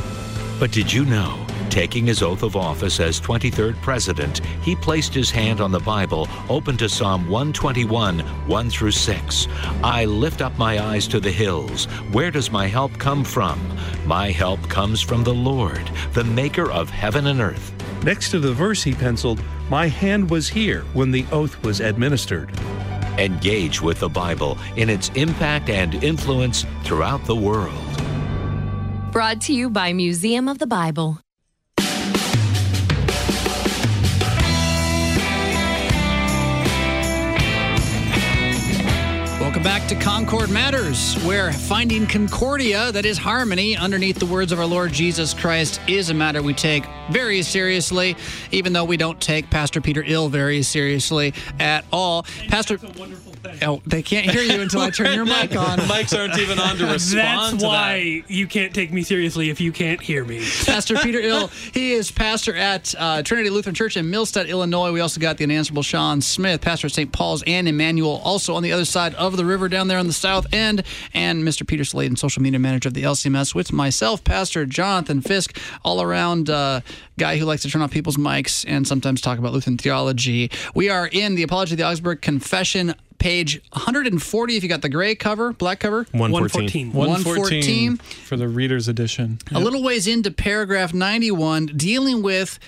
[0.58, 1.46] But did you know?
[1.70, 6.28] Taking his oath of office as 23rd president, he placed his hand on the Bible,
[6.48, 9.48] open to Psalm 121, 1 through 6.
[9.84, 11.84] I lift up my eyes to the hills.
[12.10, 13.60] Where does my help come from?
[14.04, 17.72] My help comes from the Lord, the maker of heaven and earth.
[18.02, 22.50] Next to the verse, he penciled, My hand was here when the oath was administered.
[23.16, 27.78] Engage with the Bible in its impact and influence throughout the world.
[29.12, 31.20] Brought to you by Museum of the Bible.
[39.50, 44.60] Welcome back to Concord Matters, where finding concordia, that is harmony, underneath the words of
[44.60, 48.16] our Lord Jesus Christ, is a matter we take very seriously,
[48.52, 52.22] even though we don't take Pastor Peter Ill very seriously at all.
[52.46, 52.78] Pastor.
[53.62, 55.78] Oh, they can't hear you until I turn your mic on.
[55.80, 59.60] Mics aren't even on to respond That's to why you can't take me seriously if
[59.60, 60.44] you can't hear me.
[60.64, 61.48] Pastor Peter Ill.
[61.72, 64.92] He is pastor at uh, Trinity Lutheran Church in Millstadt, Illinois.
[64.92, 67.12] We also got the unanswerable Sean Smith, pastor at St.
[67.12, 70.12] Paul's and Emmanuel, also on the other side of the river down there on the
[70.12, 70.82] south end,
[71.14, 71.66] and Mr.
[71.66, 76.50] Peter Sladen, social media manager of the LCMS, with myself, Pastor Jonathan Fisk, all around
[76.50, 76.80] uh,
[77.18, 80.50] guy who likes to turn off people's mics and sometimes talk about Lutheran theology.
[80.74, 82.94] We are in the Apology of the Augsburg Confession.
[83.20, 86.06] Page 140, if you got the gray cover, black cover.
[86.12, 86.92] 114.
[86.92, 87.96] 114.
[87.98, 89.38] for the reader's edition.
[89.52, 92.58] A little ways into paragraph 91, dealing with,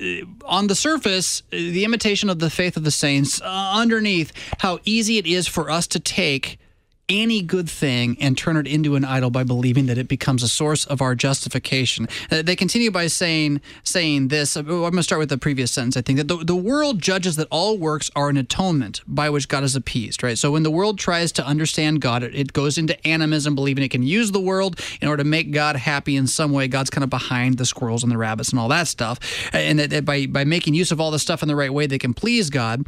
[0.00, 0.04] uh,
[0.44, 4.78] on the surface, uh, the imitation of the faith of the saints, uh, underneath, how
[4.84, 6.58] easy it is for us to take
[7.08, 10.48] any good thing and turn it into an idol by believing that it becomes a
[10.48, 12.08] source of our justification.
[12.30, 14.56] Uh, they continue by saying saying this.
[14.56, 15.96] uh, I'm going to start with the previous sentence.
[15.96, 19.48] I think that the, the world judges that all works are an atonement by which
[19.48, 20.36] God is appeased, right?
[20.36, 23.90] So when the world tries to understand God, it, it goes into animism, believing it
[23.90, 26.68] can use the world in order to make God happy in some way.
[26.68, 29.18] God's kind of behind the squirrels and the rabbits and all that stuff.
[29.52, 31.86] And that, that by, by making use of all this stuff in the right way,
[31.86, 32.84] they can please God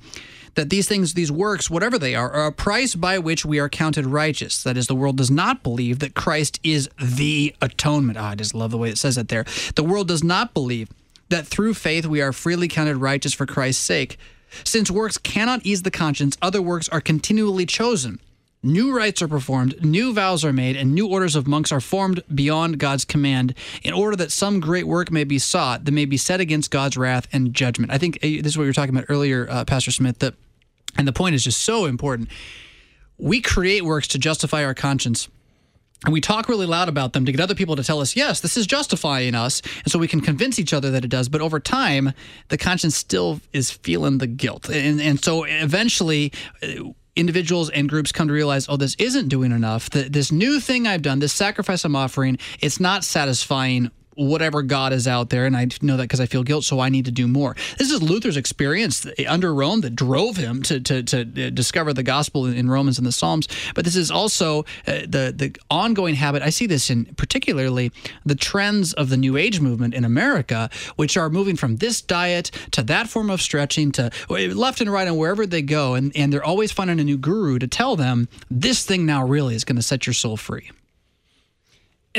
[0.58, 3.68] that these things, these works, whatever they are, are a price by which we are
[3.68, 4.60] counted righteous.
[4.64, 8.18] That is, the world does not believe that Christ is the atonement.
[8.18, 9.44] Ah, I just love the way it says it there.
[9.76, 10.88] The world does not believe
[11.28, 14.18] that through faith we are freely counted righteous for Christ's sake.
[14.64, 18.18] Since works cannot ease the conscience, other works are continually chosen.
[18.60, 22.24] New rites are performed, new vows are made, and new orders of monks are formed
[22.34, 26.16] beyond God's command in order that some great work may be sought that may be
[26.16, 27.92] set against God's wrath and judgment.
[27.92, 30.34] I think uh, this is what you were talking about earlier, uh, Pastor Smith, that,
[30.98, 32.28] and the point is just so important.
[33.16, 35.28] We create works to justify our conscience.
[36.04, 38.40] And we talk really loud about them to get other people to tell us, yes,
[38.40, 39.62] this is justifying us.
[39.82, 41.28] And so we can convince each other that it does.
[41.28, 42.12] But over time,
[42.48, 44.68] the conscience still is feeling the guilt.
[44.68, 46.32] And, and so eventually,
[46.62, 49.90] uh, individuals and groups come to realize, oh, this isn't doing enough.
[49.90, 54.92] That this new thing I've done, this sacrifice I'm offering, it's not satisfying whatever God
[54.92, 57.10] is out there, and I know that because I feel guilt, so I need to
[57.10, 57.54] do more.
[57.78, 62.46] This is Luther's experience under Rome that drove him to to, to discover the gospel
[62.46, 63.48] in Romans and the Psalms.
[63.74, 66.42] But this is also uh, the the ongoing habit.
[66.42, 67.92] I see this in particularly
[68.24, 72.50] the trends of the New Age movement in America, which are moving from this diet
[72.72, 76.32] to that form of stretching to left and right and wherever they go, and and
[76.32, 79.76] they're always finding a new guru to tell them this thing now really is going
[79.76, 80.70] to set your soul free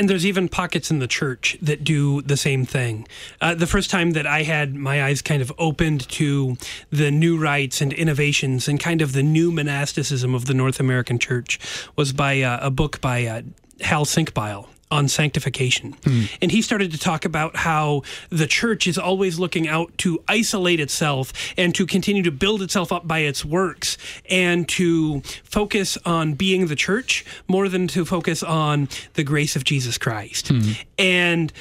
[0.00, 3.06] and there's even pockets in the church that do the same thing.
[3.38, 6.56] Uh, the first time that I had my eyes kind of opened to
[6.88, 11.18] the new rites and innovations and kind of the new monasticism of the North American
[11.18, 11.60] church
[11.96, 13.42] was by uh, a book by uh,
[13.82, 15.94] Hal Sinkbile on sanctification.
[16.02, 16.38] Mm.
[16.42, 20.80] And he started to talk about how the church is always looking out to isolate
[20.80, 23.96] itself and to continue to build itself up by its works
[24.28, 29.64] and to focus on being the church more than to focus on the grace of
[29.64, 30.46] Jesus Christ.
[30.46, 30.84] Mm.
[30.98, 31.52] And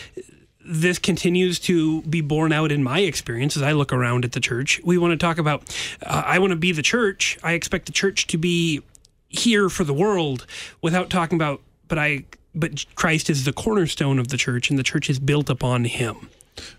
[0.65, 4.39] this continues to be borne out in my experience as I look around at the
[4.39, 4.80] church.
[4.84, 5.63] We want to talk about,
[6.06, 7.39] uh, I want to be the church.
[7.44, 8.82] I expect the church to be
[9.30, 10.46] here for the world
[10.82, 14.84] without talking about, but I but Christ is the cornerstone of the church, and the
[14.84, 16.30] church is built upon Him.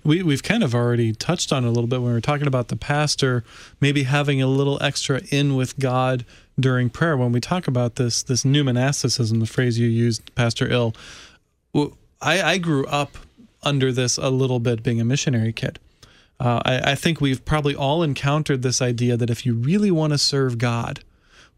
[0.04, 2.68] We we've kind of already touched on a little bit when we were talking about
[2.68, 3.44] the pastor
[3.80, 6.24] maybe having a little extra in with God
[6.58, 7.16] during prayer.
[7.16, 10.94] When we talk about this this new monasticism, the phrase you used, Pastor Ill,
[12.20, 13.16] I, I grew up
[13.62, 15.78] under this a little bit being a missionary kid.
[16.38, 20.12] Uh, I, I think we've probably all encountered this idea that if you really want
[20.12, 21.00] to serve God,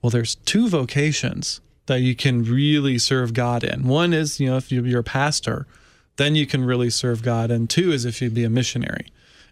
[0.00, 3.86] well, there's two vocations that you can really serve God in.
[3.88, 5.66] One is, you know, if you're a pastor,
[6.16, 7.50] then you can really serve God.
[7.50, 9.06] And two is if you'd be a missionary.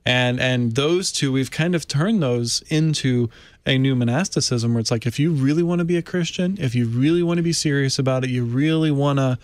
[0.06, 3.28] And and those two, we've kind of turned those into
[3.66, 6.74] a new monasticism where it's like if you really want to be a Christian, if
[6.74, 9.38] you really want to be serious about it, you really want to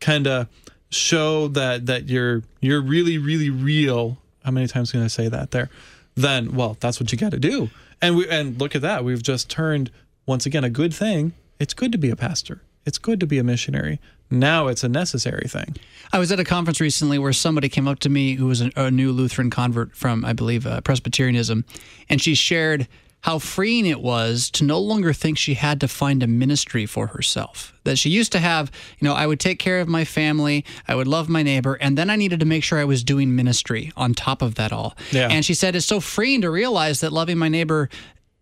[0.00, 0.48] kind of
[0.90, 4.18] show that that you're you're really really real.
[4.44, 5.70] How many times can I say that there?
[6.14, 7.70] Then well, that's what you got to do.
[8.02, 9.04] And we and look at that.
[9.04, 9.90] We've just turned
[10.26, 12.62] once again a good thing it's good to be a pastor.
[12.84, 14.00] It's good to be a missionary.
[14.30, 15.76] Now it's a necessary thing.
[16.12, 18.72] I was at a conference recently where somebody came up to me who was a,
[18.76, 21.64] a new Lutheran convert from, I believe, uh, Presbyterianism,
[22.08, 22.88] and she shared
[23.20, 27.08] how freeing it was to no longer think she had to find a ministry for
[27.08, 27.72] herself.
[27.84, 30.96] That she used to have, you know, I would take care of my family, I
[30.96, 33.92] would love my neighbor, and then I needed to make sure I was doing ministry
[33.96, 34.96] on top of that all.
[35.12, 35.28] Yeah.
[35.30, 37.88] And she said it's so freeing to realize that loving my neighbor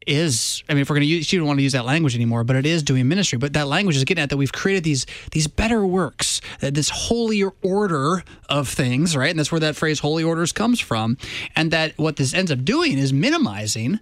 [0.07, 2.15] is I mean if we're going to use she don't want to use that language
[2.15, 3.39] anymore but it is doing ministry.
[3.39, 7.53] But that language is getting at that we've created these these better works this holier
[7.63, 9.31] order of things right?
[9.31, 11.17] And that's where that phrase holy orders comes from.
[11.55, 14.01] And that what this ends up doing is minimizing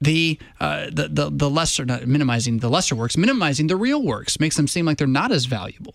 [0.00, 4.40] the, uh, the the the lesser not minimizing the lesser works minimizing the real works.
[4.40, 5.94] Makes them seem like they're not as valuable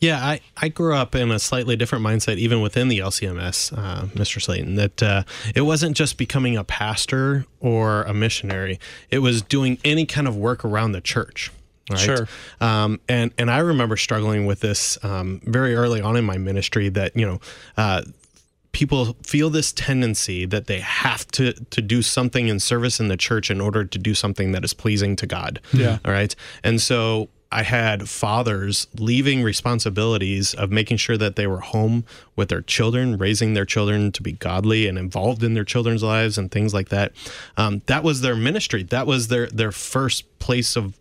[0.00, 4.06] yeah, I, I grew up in a slightly different mindset, even within the LCMS, uh,
[4.06, 4.40] Mr.
[4.40, 5.22] Slayton, that uh,
[5.54, 8.78] it wasn't just becoming a pastor or a missionary,
[9.10, 11.50] it was doing any kind of work around the church.
[11.90, 12.00] Right.
[12.00, 12.28] Sure.
[12.60, 16.88] Um, and and I remember struggling with this um, very early on in my ministry.
[16.88, 17.40] That you know,
[17.76, 18.02] uh,
[18.72, 23.16] people feel this tendency that they have to to do something in service in the
[23.16, 25.60] church in order to do something that is pleasing to God.
[25.72, 25.98] Yeah.
[26.04, 26.34] All right.
[26.64, 32.04] And so I had fathers leaving responsibilities of making sure that they were home
[32.34, 36.38] with their children, raising their children to be godly and involved in their children's lives
[36.38, 37.12] and things like that.
[37.56, 38.82] Um, that was their ministry.
[38.82, 40.94] That was their their first place of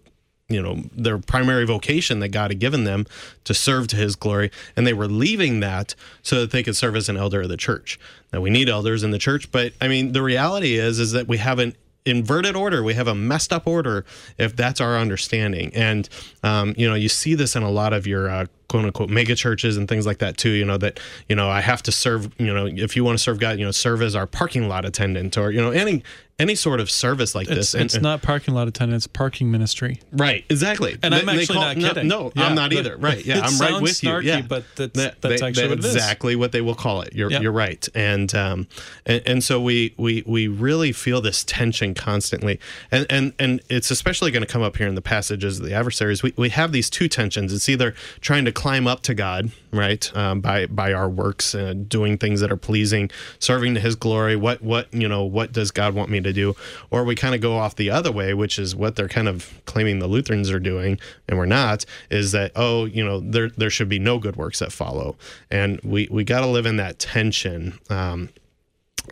[0.47, 3.07] you know their primary vocation that God had given them
[3.45, 6.95] to serve to His glory, and they were leaving that so that they could serve
[6.95, 7.99] as an elder of the church.
[8.31, 11.27] Now we need elders in the church, but I mean the reality is is that
[11.27, 11.75] we haven't
[12.05, 12.83] inverted order.
[12.83, 14.05] We have a messed up order
[14.37, 15.71] if that's our understanding.
[15.73, 16.07] And,
[16.43, 19.35] um, you know, you see this in a lot of your uh, quote unquote mega
[19.35, 20.51] churches and things like that too.
[20.51, 23.23] You know, that, you know, I have to serve, you know, if you want to
[23.23, 26.03] serve God, you know, serve as our parking lot attendant or, you know, any,
[26.37, 27.73] any sort of service like it's, this.
[27.73, 30.01] And, it's not parking lot attendant; it's parking ministry.
[30.11, 30.97] Right, exactly.
[31.01, 32.07] And they, I'm actually not kidding.
[32.07, 32.97] No, no yeah, I'm not either.
[32.97, 34.29] Right, yeah, I'm right with snarky, you.
[34.29, 37.13] Yeah, but that's, that, that's they, actually what exactly what they will call it.
[37.13, 37.41] You're, yep.
[37.41, 37.87] you're right.
[37.95, 38.67] And, um,
[39.05, 42.59] and and so we we we really feel this tension constantly,
[42.91, 45.73] and and and it's especially going to come up here in the passages of the
[45.73, 46.21] adversaries.
[46.21, 47.53] We we have these two tensions.
[47.53, 51.87] It's either trying to climb up to God, right, um, by by our works, and
[51.87, 53.09] doing things that are pleasing,
[53.39, 54.35] serving to His glory.
[54.35, 56.55] What what you know what does God want me to do,
[56.89, 59.61] or we kind of go off the other way, which is what they're kind of
[59.65, 63.69] claiming the Lutherans are doing, and we're not, is that, oh, you know, there, there
[63.69, 65.15] should be no good works that follow.
[65.51, 67.79] And we, we got to live in that tension.
[67.89, 68.29] Um,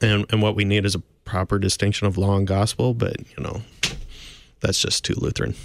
[0.01, 3.43] and, and what we need is a proper distinction of law and gospel, but, you
[3.43, 3.61] know,
[4.61, 5.55] that's just too Lutheran.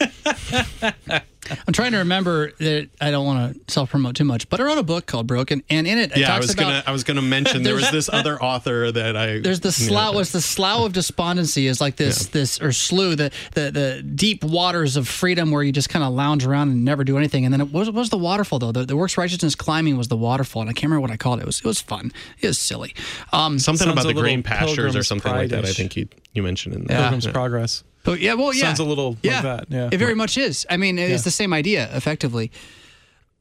[1.66, 4.64] I'm trying to remember that I don't want to self promote too much, but I
[4.64, 6.92] wrote a book called Broken, and in it, it yeah, I was about gonna I
[6.92, 10.14] was gonna mention there was this other author that I there's the slough.
[10.14, 11.66] What's the slough of despondency?
[11.66, 15.72] Is like this this or slough the the the deep waters of freedom where you
[15.72, 17.44] just kind of lounge around and never do anything.
[17.44, 18.72] And then it was was the waterfall though.
[18.72, 21.38] The, the works righteousness climbing was the waterfall, and I can't remember what I called
[21.40, 21.42] it.
[21.42, 22.12] It was it was fun.
[22.40, 22.94] It was silly.
[23.32, 25.64] Um, something about the green pastures or something like that.
[25.64, 27.02] I think you you mentioned in Yeah.
[27.02, 27.84] Pilgrim's Progress.
[28.08, 29.90] But yeah, well, yeah, Sounds a little like yeah, that, yeah.
[29.92, 30.66] it very much is.
[30.70, 31.16] I mean, it's Yeah.
[31.18, 32.50] the same idea, effectively.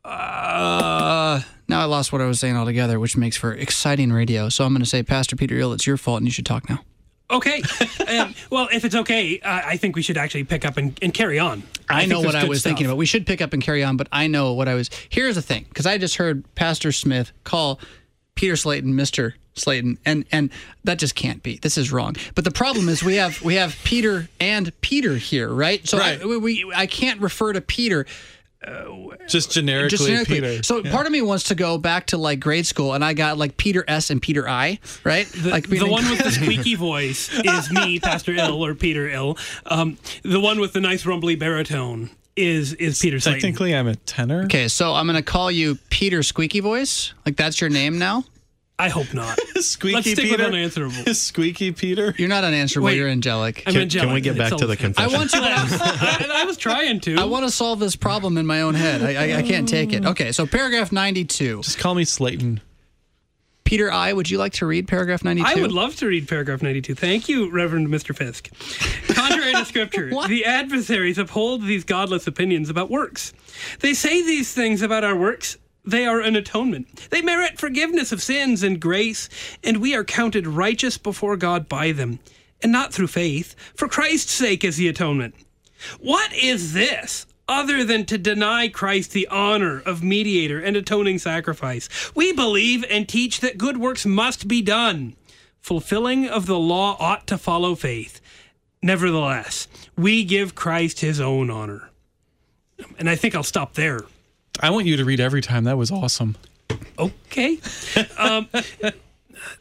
[0.04, 1.40] Uh,
[1.70, 4.50] now I lost what I was saying altogether, which makes for exciting radio.
[4.50, 6.70] So I'm going to say, Pastor Peter Ill, it's your fault, and you should talk
[6.70, 6.80] now.
[7.32, 7.62] Okay.
[8.10, 11.14] um, well, if it's okay, uh, I think we should actually pick up and, and
[11.14, 11.64] carry on.
[11.88, 12.72] I, think know what I was stuff.
[12.72, 12.98] thinking about.
[12.98, 14.90] We should pick up and carry on, but I know what I was.
[15.08, 17.80] Here's the thing, because I just heard Pastor Smith call
[18.38, 20.50] Peter Slayton Mister Slayton, and and
[20.86, 21.58] that just can't be.
[21.58, 22.16] This is wrong.
[22.36, 25.86] But the problem is we have we have Peter and Peter here, right?
[25.86, 28.06] So I, we, we I can't refer to Peter.
[29.28, 30.36] Just generically, Just generically.
[30.42, 30.64] Peter.
[30.64, 30.92] So Yeah.
[30.92, 33.56] part of me wants to go back to like grade school, and I got like
[33.58, 35.28] Peter S and Peter I, right?
[35.28, 39.38] The, like the one with the squeaky voice is me, Pastor Ill or Peter Ill.
[39.68, 43.42] Um, the one with the nice rumbly baritone is is Peter Slayton.
[43.42, 44.44] Technically, I'm a tenor.
[44.44, 47.14] Okay, so I'm gonna call you Peter Squeaky Voice.
[47.26, 48.24] Like that's your name now.
[48.80, 49.40] I hope not.
[49.56, 50.38] Squeaky Let's stick Peter.
[50.38, 50.96] with unanswerable.
[51.16, 52.14] Squeaky Peter.
[52.16, 52.86] You're not unanswerable.
[52.86, 52.98] Wait.
[52.98, 53.64] you're angelic.
[53.66, 54.06] I'm Can, angelic.
[54.08, 55.16] can we get back It's to the all- confession?
[55.16, 55.38] I want to.
[55.42, 57.16] I, I was trying to.
[57.16, 59.02] I want to solve this problem in my own head.
[59.02, 60.06] I, I, I can't take it.
[60.06, 61.64] Okay, so paragraph 92.
[61.64, 62.62] Just call me Slayton.
[63.68, 65.46] Peter I, would you like to read paragraph 92?
[65.46, 66.96] I would love to read paragraph 92.
[66.96, 68.16] Thank you, Reverend Mr.
[68.16, 68.50] Fisk.
[69.14, 73.34] Contrary to Scripture, the adversaries uphold these godless opinions about works.
[73.82, 75.58] They say these things about our works.
[75.84, 77.10] They are an atonement.
[77.10, 79.28] They merit forgiveness of sins and grace,
[79.66, 82.20] and we are counted righteous before God by them,
[82.64, 83.54] and not through faith.
[83.76, 85.36] For Christ's sake is the atonement.
[86.00, 91.90] What is this other than to deny Christ the honor of mediator and atoning sacrifice?
[92.16, 95.16] We believe and teach that good works must be done.
[95.60, 98.22] Fulfilling of the law ought to follow faith.
[98.82, 99.68] Nevertheless,
[99.98, 101.90] we give Christ his own honor.
[103.00, 104.02] And I think I'll stop there.
[104.62, 105.64] I want you to read every time.
[105.64, 106.36] That was awesome.
[106.98, 107.60] Okay.
[108.18, 108.48] um,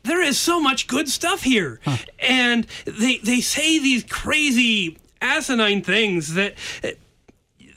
[0.03, 1.81] there is so much good stuff here,
[2.19, 6.55] and they they say these crazy asinine things that.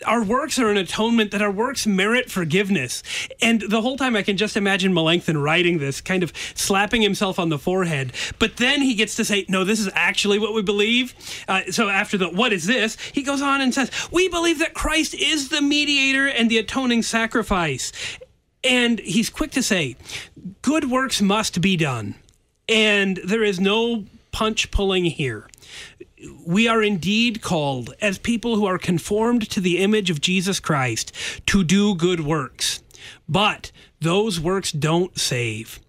[0.06, 3.04] Our works are an atonement, that our works merit forgiveness.
[3.42, 7.38] And the whole time I can just imagine Melanchthon writing this, kind of slapping himself
[7.40, 8.14] on the forehead.
[8.40, 11.14] But then he gets to say, no, this is actually what we believe.
[11.48, 14.74] Uh, so after the what is this, he goes on and says, we believe that
[14.74, 17.92] Christ is the mediator and the atoning sacrifice.
[18.64, 19.96] And he's quick to say,
[20.62, 22.16] good works must be done.
[22.68, 25.48] And there is no punch pulling here.
[26.46, 31.14] We are indeed called, as people who are conformed to the image of Jesus Christ,
[31.48, 32.84] to do good works.
[33.28, 35.80] But those works don't save.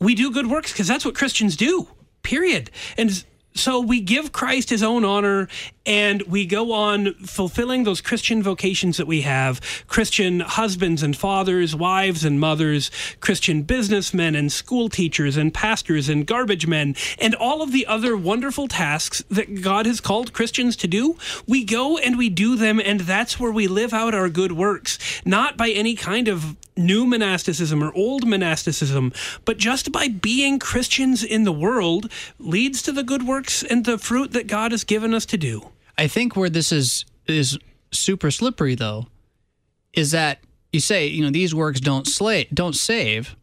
[0.00, 1.88] We do good works because that's what Christians do,
[2.22, 2.70] period.
[2.98, 3.24] And
[3.54, 5.48] so we give Christ his own honor
[5.86, 11.74] and we go on fulfilling those Christian vocations that we have Christian husbands and fathers,
[11.74, 17.62] wives and mothers, Christian businessmen and school teachers and pastors and garbage men, and all
[17.62, 21.16] of the other wonderful tasks that God has called Christians to do.
[21.46, 24.98] We go and we do them, and that's where we live out our good works,
[25.24, 29.12] not by any kind of new monasticism or old monasticism,
[29.44, 33.98] but just by being Christians in the world leads to the good works and the
[33.98, 35.70] fruit that God has given us to do.
[35.98, 37.58] I think where this is is
[37.92, 39.06] super slippery though
[39.92, 40.40] is that
[40.72, 43.36] you say, you know, these works don't slay don't save.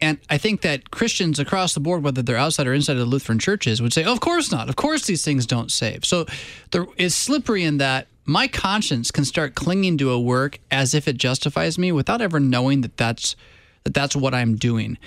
[0.00, 3.04] And I think that Christians across the board, whether they're outside or inside of the
[3.04, 4.68] Lutheran churches, would say, oh, of course not.
[4.68, 6.04] Of course these things don't save.
[6.04, 6.26] So
[6.72, 11.06] there is slippery in that my conscience can start clinging to a work as if
[11.06, 13.36] it justifies me without ever knowing that that's
[13.84, 14.98] that that's what I'm doing.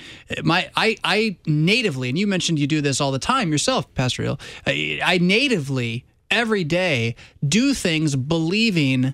[0.44, 4.24] My I I natively, and you mentioned you do this all the time yourself, Pastor
[4.24, 4.40] Hill.
[4.66, 7.16] I, I natively every day
[7.48, 9.14] do things believing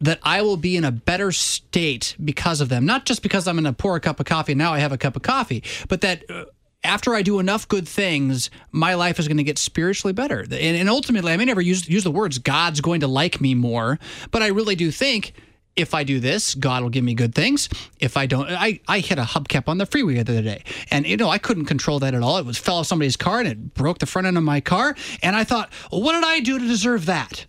[0.00, 2.84] that I will be in a better state because of them.
[2.84, 4.98] Not just because I'm going to pour a cup of coffee now I have a
[4.98, 6.44] cup of coffee, but that uh,
[6.82, 10.40] after I do enough good things, my life is going to get spiritually better.
[10.40, 13.54] And, and ultimately, I may never use use the words God's going to like me
[13.54, 13.98] more,
[14.30, 15.32] but I really do think
[15.76, 17.68] if I do this, God will give me good things.
[17.98, 21.06] If I don't, I, I hit a hubcap on the freeway the other day, and
[21.06, 22.38] you know I couldn't control that at all.
[22.38, 24.96] It was fell off somebody's car and it broke the front end of my car,
[25.22, 27.46] and I thought, well, what did I do to deserve that?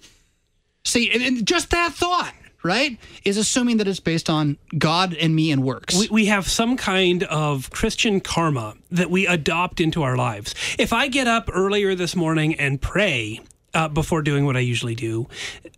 [0.84, 5.36] See, and, and just that thought, right, is assuming that it's based on God and
[5.36, 5.97] me and works.
[5.97, 10.53] We, we have some kind of Christian karma that we adopt into our lives.
[10.78, 13.41] If I get up earlier this morning and pray,
[13.76, 15.28] uh, before doing what I usually do,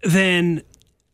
[0.04, 0.62] then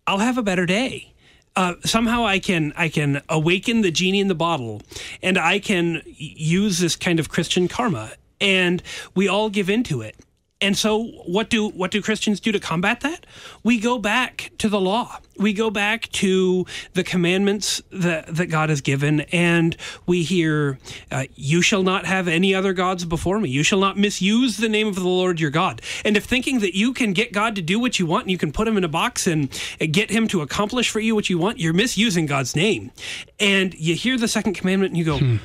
[0.05, 1.12] I'll have a better day.
[1.55, 4.81] Uh, somehow I can I can awaken the genie in the bottle,
[5.21, 8.81] and I can use this kind of Christian karma, and
[9.15, 10.15] we all give into it.
[10.63, 13.25] And so what do what do Christians do to combat that?
[13.63, 15.19] We go back to the law.
[15.37, 20.79] We go back to the commandments that, that God has given, and we hear,
[21.11, 23.49] uh, "You shall not have any other gods before me.
[23.49, 26.77] You shall not misuse the name of the Lord your God." And if thinking that
[26.77, 28.85] you can get God to do what you want, and you can put him in
[28.85, 29.49] a box and
[29.91, 32.91] get him to accomplish for you what you want, you're misusing God's name.
[33.37, 35.39] And you hear the second commandment, and you go,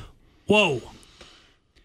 [0.45, 0.81] "Whoa."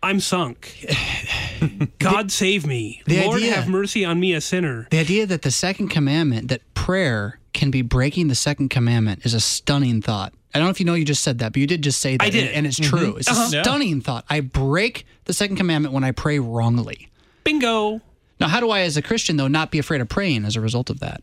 [0.04, 0.86] I'm sunk.
[1.98, 3.02] God save me.
[3.06, 4.86] the Lord idea- have mercy on me, a sinner.
[4.90, 9.34] The idea that the second commandment, that prayer can be breaking the second commandment, is
[9.34, 10.32] a stunning thought.
[10.54, 12.16] I don't know if you know you just said that, but you did just say
[12.16, 12.24] that.
[12.24, 12.46] I did.
[12.48, 12.88] And, and it's Mhm.
[12.88, 13.16] true.
[13.16, 13.48] It's Uh-huh.
[13.52, 13.62] a Yeah.
[13.62, 14.24] stunning thought.
[14.30, 17.08] I break the second commandment when I pray wrongly.
[17.42, 18.00] Bingo.
[18.40, 20.60] Now, how do I, as a Christian, though, not be afraid of praying as a
[20.60, 21.22] result of that?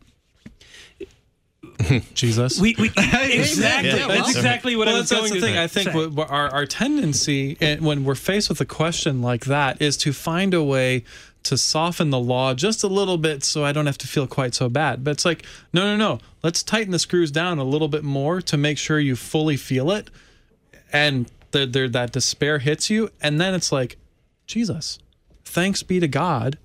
[2.14, 2.60] Jesus.
[2.60, 3.90] We, we exactly.
[3.90, 5.94] Yeah, that's exactly what well, I was that's, going that's the to thing.
[5.94, 9.80] I think what our, our tendency eh, when we're faced with a question like that
[9.80, 11.04] is to find a way
[11.44, 14.54] to soften the law just a little bit so I don't have to feel quite
[14.54, 15.02] so bad.
[15.02, 16.20] But it's like, no, no, no.
[16.42, 19.90] Let's tighten the screws down a little bit more to make sure you fully feel
[19.90, 20.08] it.
[20.92, 23.10] And the, the, that despair hits you.
[23.20, 23.96] And then it's like,
[24.46, 24.98] Jesus,
[25.44, 26.58] thanks be to God.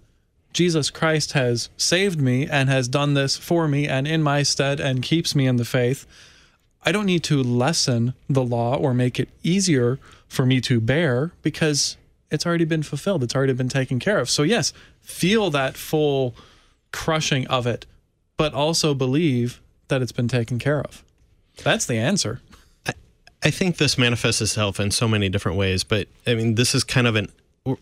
[0.57, 4.79] Jesus Christ has saved me and has done this for me and in my stead
[4.79, 6.07] and keeps me in the faith.
[6.81, 11.31] I don't need to lessen the law or make it easier for me to bear
[11.43, 11.95] because
[12.31, 13.21] it's already been fulfilled.
[13.21, 14.31] It's already been taken care of.
[14.31, 16.33] So, yes, feel that full
[16.91, 17.85] crushing of it,
[18.35, 21.03] but also believe that it's been taken care of.
[21.63, 22.41] That's the answer.
[23.43, 26.83] I think this manifests itself in so many different ways, but I mean, this is
[26.83, 27.31] kind of an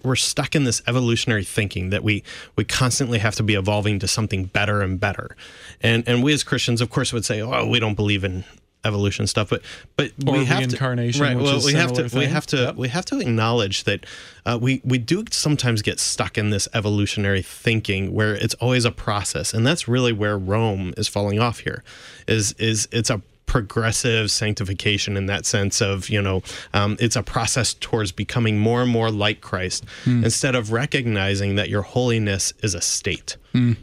[0.03, 2.23] we're- stuck in this evolutionary thinking that we
[2.55, 5.35] we constantly have to be evolving to something better and better,
[5.81, 8.43] and and we as Christians, of course, would say, oh, we don't believe in
[8.83, 9.61] evolution stuff, but
[9.97, 11.35] but Or we have reincarnation, to right.
[11.37, 14.05] Well, we have to similar we have to we have to acknowledge that
[14.45, 18.91] uh, we we do sometimes get stuck in this evolutionary thinking where it's always a
[18.91, 21.83] process, and that's really where Rome is falling off here.
[22.27, 26.41] Is is it's a progressive sanctification in that sense of you know
[26.73, 30.23] um, it's a process towards becoming more and more like christ Hmm.
[30.23, 33.73] instead of recognizing that your holiness is a state Hmm.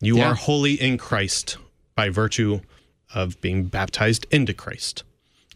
[0.00, 0.30] you Yeah.
[0.30, 1.56] are holy in christ
[1.94, 2.60] by virtue
[3.14, 5.04] of being baptized into christ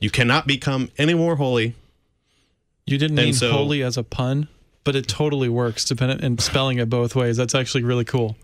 [0.00, 1.74] you cannot become any more holy
[2.86, 4.48] You didn't And mean so- holy as a pun,
[4.82, 7.36] but it totally works depending in spelling it both ways.
[7.36, 8.36] That's actually really cool.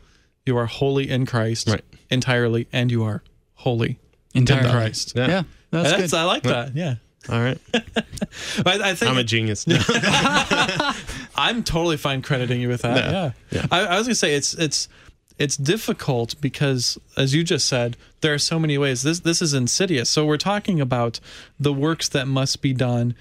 [0.46, 1.68] You are holy in Christ
[2.09, 3.24] entirely, and you are
[3.55, 3.99] holy
[4.39, 4.66] Entirely.
[4.66, 5.12] in Christ.
[5.14, 5.26] Yeah.
[5.28, 6.16] Yeah, that's That's- good.
[6.16, 6.74] I like that.
[6.74, 6.95] Yeah.
[7.28, 7.59] all right
[8.64, 9.66] But I think i'm a genius
[11.36, 12.97] I'm totally fine crediting you with that.
[12.97, 13.11] Yeah.
[13.12, 13.32] Yeah.
[13.51, 13.66] Yeah.
[13.70, 14.89] I, I was gonna say it's it's
[15.39, 19.03] it's difficult because, as you just said, there are so many ways.
[19.03, 20.11] This this is insidious.
[20.11, 21.20] So we're talking about
[21.61, 23.14] the works that must be done.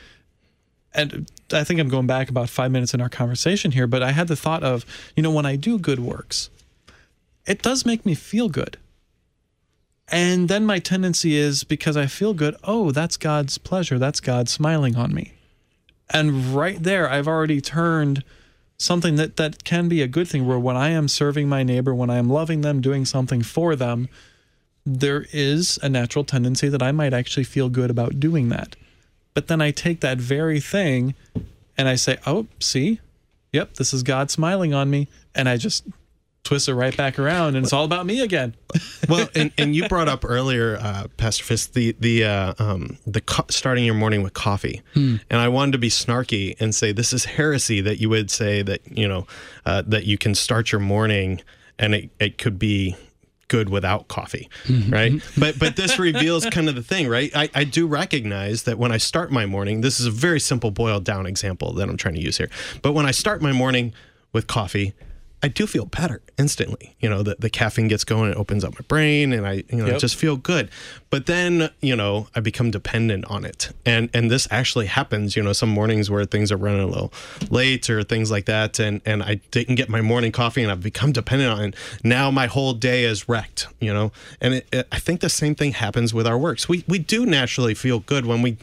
[0.94, 4.14] And I think I'm going back about five minutes in our conversation here, but I
[4.14, 4.84] had the thought of,
[5.16, 6.50] you know, when I do good works,
[7.46, 8.78] it does make me feel good.
[10.10, 14.00] And then my tendency is because I feel good, oh, that's God's pleasure.
[14.00, 15.34] That's God smiling on me.
[16.10, 18.24] And right there, I've already turned
[18.78, 21.94] something that, that can be a good thing where when I am serving my neighbor,
[21.94, 24.08] when I am loving them, doing something for them,
[24.86, 28.78] there is a natural tendency that I might actually feel good about doing that.
[29.34, 31.14] But then I take that very thing
[31.78, 33.02] and I say, oh, see,
[33.52, 35.10] yep, this is God smiling on me.
[35.36, 35.84] And I just
[36.48, 38.56] twist it right back around and it's all about me again.
[39.10, 43.22] well, and, and you brought up earlier, uh, Pastor Fisk, the the uh, um, the
[43.22, 45.18] co- starting your morning with coffee, Hmm.
[45.30, 48.62] and I wanted to be snarky and say this is heresy that you would say
[48.64, 49.28] that you know
[49.66, 51.42] uh, that you can start your morning
[51.78, 52.96] and it, it could be
[53.50, 54.50] good without coffee
[54.90, 58.78] right but but this reveals kind of the thing right I, I do recognize that
[58.78, 61.96] when i start my morning this is a very simple boiled down example that i'm
[61.96, 62.50] trying to use here
[62.82, 63.94] but when i start my morning
[64.34, 64.92] with coffee
[65.48, 66.96] I do feel better instantly.
[67.00, 69.78] You know, the, the caffeine gets going, it opens up my brain, and I, you
[69.78, 70.00] know, Yep.
[70.00, 70.70] just feel good.
[71.10, 75.36] But then, you know, I become dependent on it, and and this actually happens.
[75.38, 77.14] You know, some mornings where things are running a little
[77.50, 80.84] late or things like that, and and I didn't get my morning coffee, and I've
[80.84, 81.76] become dependent on it.
[82.04, 83.68] Now my whole day is wrecked.
[83.80, 86.68] You know, and it, it, I think the same thing happens with our works.
[86.68, 88.58] We we do naturally feel good when we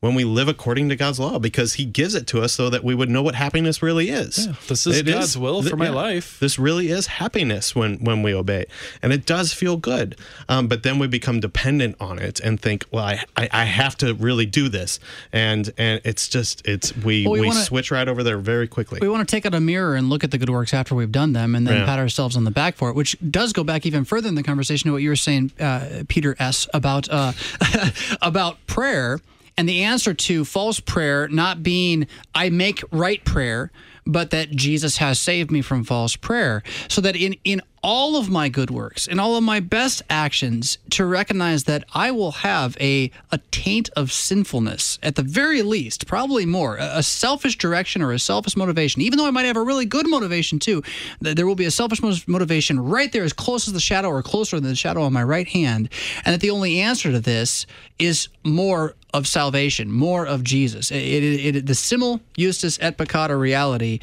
[0.00, 2.82] when we live according to God's law because He gives it to us so that
[2.82, 4.46] we would know what happiness really is.
[4.46, 6.38] Yeah, this is God's will for my life.
[6.40, 8.64] This really is happiness when when we obey,
[9.02, 10.16] and it does feel good.
[10.48, 13.96] Um, but then we become dependent on it and think, well, I, I, I have
[13.98, 14.98] to really do this,
[15.32, 18.66] and and it's just it's we Well, we we, wanna- switch right over there very
[18.68, 18.98] quickly.
[19.02, 21.12] We want to take out a mirror and look at the good works after we've
[21.12, 21.84] done them and then Yeah.
[21.86, 24.42] pat ourselves on the back for it, which does go back even further in the
[24.42, 27.32] conversation to what you were saying, uh, Peter S., about, uh,
[28.22, 29.20] about prayer
[29.60, 33.70] and the answer to false prayer not being, I make right prayer,
[34.06, 36.62] but that Jesus has saved me from false prayer.
[36.88, 40.78] So that in, in all of my good works, and all of my best actions,
[40.90, 46.06] to recognize that I will have a, a taint of sinfulness, at the very least,
[46.06, 49.00] probably more, a, a selfish direction or a selfish motivation.
[49.00, 50.82] Even though I might have a really good motivation too,
[51.22, 54.08] th- there will be a selfish mo- motivation right there, as close as the shadow
[54.08, 55.88] or closer than the shadow on my right hand.
[56.24, 57.66] And that the only answer to this
[57.98, 60.90] is more of salvation, more of Jesus.
[60.90, 64.00] It, it, it, the simul justus et peccator reality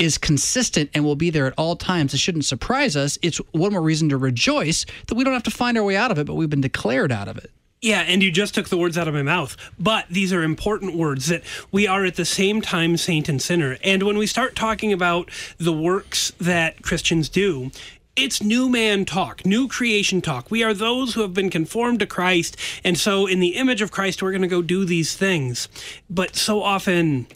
[0.00, 2.14] is consistent and will be there at all times.
[2.14, 3.18] It shouldn't surprise us.
[3.22, 6.10] It's one more reason to rejoice that we don't have to find our way out
[6.10, 7.50] of it, but we've been declared out of it.
[7.82, 9.56] Yeah, and you just took the words out of my mouth.
[9.78, 13.76] But these are important words that we are at the same time saint and sinner.
[13.84, 17.70] And when we start talking about the works that Christians do,
[18.16, 20.50] it's new man talk, new creation talk.
[20.50, 22.56] We are those who have been conformed to Christ.
[22.84, 25.68] And so, in the image of Christ, we're going to go do these things.
[26.10, 27.28] But so often,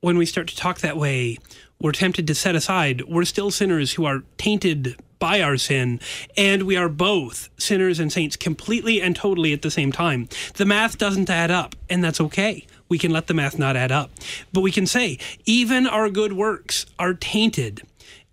[0.00, 1.38] when we start to talk that way,
[1.80, 3.02] we're tempted to set aside.
[3.02, 6.00] We're still sinners who are tainted by our sin,
[6.36, 10.28] and we are both sinners and saints completely and totally at the same time.
[10.54, 12.66] The math doesn't add up, and that's okay.
[12.88, 14.10] We can let the math not add up.
[14.52, 17.82] But we can say, even our good works are tainted,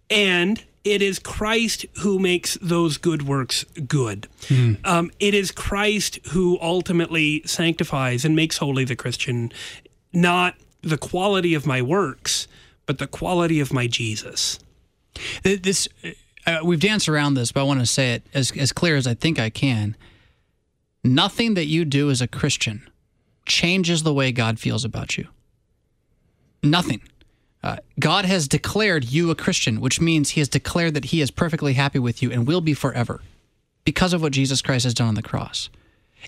[0.09, 4.27] and it is Christ who makes those good works good.
[4.83, 9.53] Um, it is Christ who ultimately sanctifies and makes holy the Christian,
[10.11, 12.47] not the quality of my works,
[12.85, 14.59] but the quality of my Jesus.
[15.43, 15.87] This
[16.45, 19.07] uh, we've danced around this, but I want to say it as as clear as
[19.07, 19.95] I think I can.
[21.03, 22.89] Nothing that you do as a Christian
[23.45, 25.27] changes the way God feels about you.
[26.61, 27.01] Nothing.
[27.61, 31.31] Uh, God has declared you a Christian, which means He has declared that He is
[31.31, 33.21] perfectly happy with you and will be forever
[33.85, 35.69] because of what Jesus Christ has done on the cross.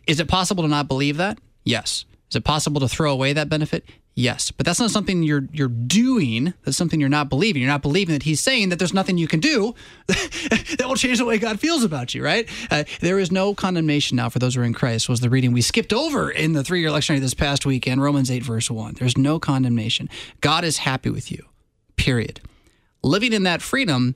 [0.08, 1.38] Is it possible to not believe that?
[1.64, 2.06] Yes.
[2.30, 3.86] Is it possible to throw away that benefit?
[4.18, 4.50] Yes.
[4.50, 6.54] But that's not something you're you're doing.
[6.64, 7.62] That's something you're not believing.
[7.62, 9.76] You're not believing that he's saying that there's nothing you can do
[10.08, 12.48] that will change the way God feels about you, right?
[12.72, 15.52] Uh, there is no condemnation now for those who are in Christ, was the reading
[15.52, 18.96] we skipped over in the three year lectionary this past weekend, Romans 8, verse 1.
[19.00, 20.10] There's no condemnation.
[20.40, 21.44] God is happy with you,
[21.98, 22.40] period.
[23.04, 24.16] Living in that freedom,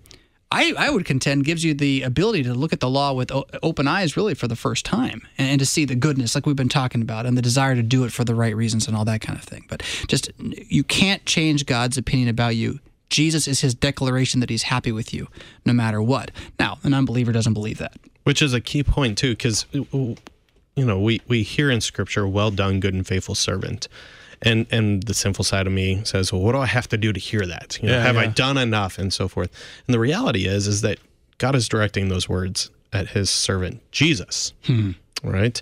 [0.52, 3.45] I, I would contend, gives you the ability to look at the law with o-
[3.62, 6.56] open eyes, really, for the first time, and, and to see the goodness, like we've
[6.56, 9.06] been talking about, and the desire to do it for the right reasons and all
[9.06, 9.66] that kind of thing.
[9.70, 12.80] But just, you can't change God's opinion about you.
[13.10, 15.28] Jesus is his declaration that he's happy with you
[15.66, 16.32] no matter what.
[16.60, 17.93] Now, an unbeliever doesn't believe that.
[18.24, 20.16] which is a key point too because you
[20.76, 23.88] know we we hear in scripture well done good and faithful servant
[24.42, 27.12] and and the sinful side of me says well what do i have to do
[27.12, 29.52] to hear that you know Yeah, have i done enough and so forth
[29.88, 31.00] and the reality is is that
[31.38, 34.92] god is directing those words at his servant jesus hmm.
[35.24, 35.62] right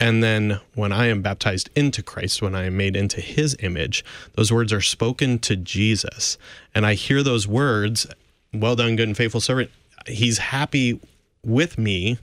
[0.00, 4.02] and then when I am baptized into Christ, when I am made into his image,
[4.34, 6.38] those words are spoken to Jesus.
[6.74, 8.06] And I hear those words,
[8.54, 9.70] well done, good and faithful servant.
[10.06, 10.98] He's happy
[11.44, 12.16] with me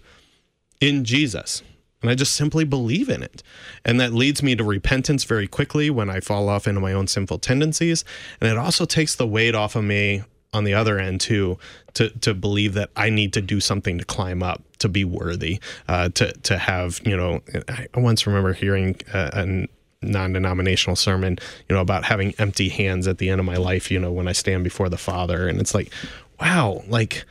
[0.81, 1.61] in Jesus.
[2.01, 3.41] And I just simply believe in it.
[3.83, 7.07] And that leads me to repentance very quickly when I fall off into my own
[7.07, 8.05] sinful tendencies.
[8.39, 10.23] And it also takes the weight off of me
[10.53, 11.57] on the other end too
[11.93, 15.59] to to believe that I need to do something to climb up to be worthy
[15.87, 19.67] uh, to to have you know I once remember hearing a, a
[20.05, 21.37] non-denominational sermon
[21.67, 24.27] you know about having empty hands at the end of my life you know when
[24.27, 25.91] I stand before the Father and it's like
[26.39, 27.25] wow like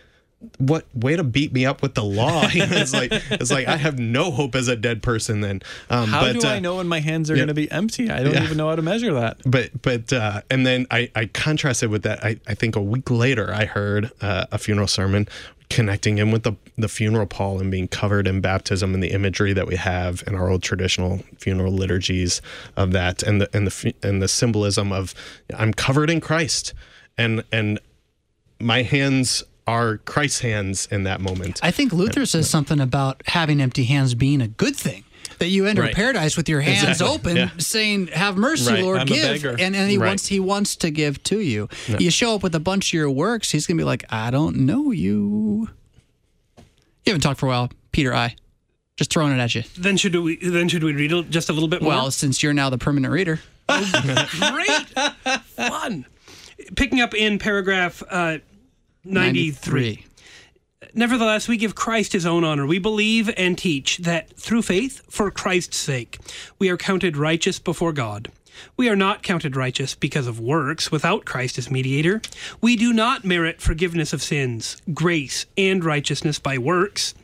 [0.58, 3.66] what way to beat me up with the law You know, it's like it's like
[3.68, 6.58] I have no hope as a dead person then um, How but, do uh, I
[6.58, 7.40] know when my hands are yeah.
[7.40, 8.10] going to be empty?
[8.10, 8.44] I don't Yeah.
[8.44, 9.38] even know how to measure that.
[9.44, 12.24] but but uh, and then I, I contrasted with that.
[12.24, 15.28] I, I think a week later I heard uh, a funeral sermon
[15.68, 19.52] connecting him with the the funeral pall and being covered in baptism and the imagery
[19.52, 22.40] that we have in our old traditional funeral liturgies
[22.76, 25.12] of that and the and the and the symbolism of
[25.56, 26.72] I'm covered in Christ
[27.18, 27.80] and and
[28.60, 31.60] my hands are Christ's hands in that moment.
[31.62, 35.04] I think Luther says something about having empty hands being a good thing.
[35.38, 35.94] That you enter Right.
[35.94, 37.06] paradise with your hands Exactly.
[37.14, 37.50] open, Yeah.
[37.58, 38.82] saying, "Have mercy, Right.
[38.82, 40.06] Lord, I'm give." And and he Right.
[40.08, 41.68] wants he wants to give to you.
[41.88, 41.98] Yeah.
[41.98, 44.56] You show up with a bunch of your works, he's gonna be like, "I don't
[44.56, 45.68] know you."
[47.04, 48.14] You haven't talked for a while, Peter.
[48.14, 48.36] I.
[48.96, 49.64] Just throwing it at you.
[49.76, 51.90] Then should we then should we read it just a little bit more?
[51.92, 53.40] Well, since you're now the permanent reader.
[53.68, 54.86] Great,
[55.44, 56.06] fun.
[56.76, 58.38] Picking up in paragraph uh,
[59.06, 60.04] 93.
[60.94, 62.66] Nevertheless, we give Christ his own honor.
[62.66, 66.18] We believe and teach that through faith, for Christ's sake,
[66.58, 68.30] we are counted righteous before God.
[68.76, 72.22] We are not counted righteous because of works without Christ as mediator.
[72.60, 77.14] We do not merit forgiveness of sins, grace, and righteousness by works.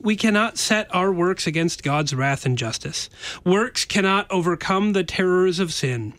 [0.00, 3.10] We cannot set our works against God's wrath and justice.
[3.44, 6.14] Works cannot overcome the terrors of sin.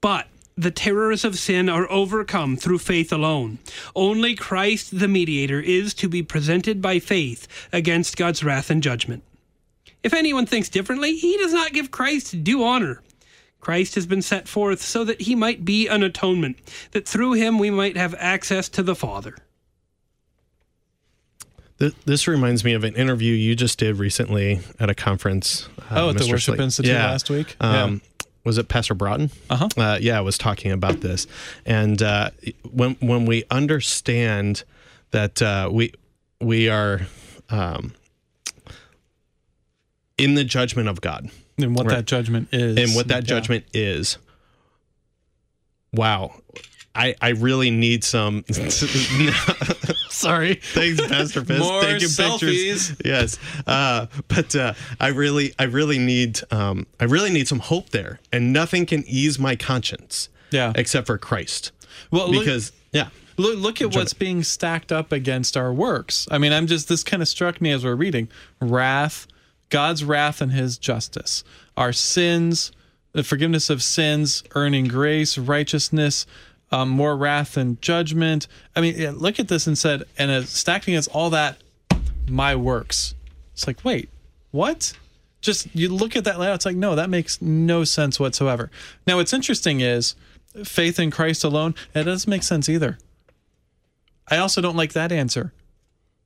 [0.00, 0.26] But
[0.56, 3.58] the terrors of sin are overcome through faith alone.
[3.94, 9.22] Only Christ the mediator is to be presented by faith against God's wrath and judgment.
[10.02, 13.02] If anyone thinks differently, he does not give Christ due honor.
[13.60, 16.56] Christ has been set forth so that he might be an atonement,
[16.92, 19.36] that through him we might have access to the Father.
[22.06, 25.68] This reminds me of an interview you just did recently at a conference.
[25.90, 26.60] uh, Oh, at the Worship Slate.
[26.60, 27.54] Institute last week?
[27.60, 28.00] Um,
[28.46, 29.30] Was it Pastor Broughton?
[29.50, 29.68] Uh-huh.
[29.76, 31.26] Uh Yeah, was talking about this,
[31.66, 32.30] and uh,
[32.70, 34.62] when when we understand
[35.10, 35.92] that uh, we
[36.40, 37.08] we are
[37.50, 37.92] um,
[40.16, 41.28] in the judgment of God,
[41.58, 41.96] And what Right.
[41.96, 42.76] that judgment is.
[42.78, 43.34] and what that Yeah.
[43.34, 44.16] judgment is.
[45.92, 46.40] Wow.
[46.96, 48.44] I, I really need some.
[50.08, 50.54] Sorry.
[50.54, 51.60] Thanks, Pastor Fisk.
[51.60, 52.40] More Taking selfies.
[52.40, 52.96] pictures.
[53.04, 53.38] Yes.
[53.66, 58.18] Uh, but uh, I really, I really need, um, I really need some hope there,
[58.32, 60.28] and nothing can ease my conscience.
[60.50, 60.72] Yeah.
[60.74, 61.72] Except for Christ.
[62.10, 63.08] Well, look- because yeah.
[63.38, 66.26] Look, look at what's being stacked up against our works.
[66.30, 68.28] I mean, I'm just, this kind of struck me as we're reading
[68.62, 69.26] wrath,
[69.68, 71.44] God's wrath and his justice,
[71.76, 72.72] our sins,
[73.12, 76.24] the forgiveness of sins, earning grace, righteousness,
[76.70, 78.48] um, more wrath and judgment.
[78.74, 81.58] I mean, look at this and said, and uh, stacked against all that,
[82.28, 83.14] my works.
[83.52, 84.08] It's like, wait,
[84.50, 84.92] what?
[85.40, 88.70] Just you look at that layout, it's like, no, that makes no sense whatsoever.
[89.06, 90.16] Now, what's interesting is
[90.64, 92.98] faith in Christ alone, it doesn't make sense either.
[94.28, 95.52] I also don't like that answer.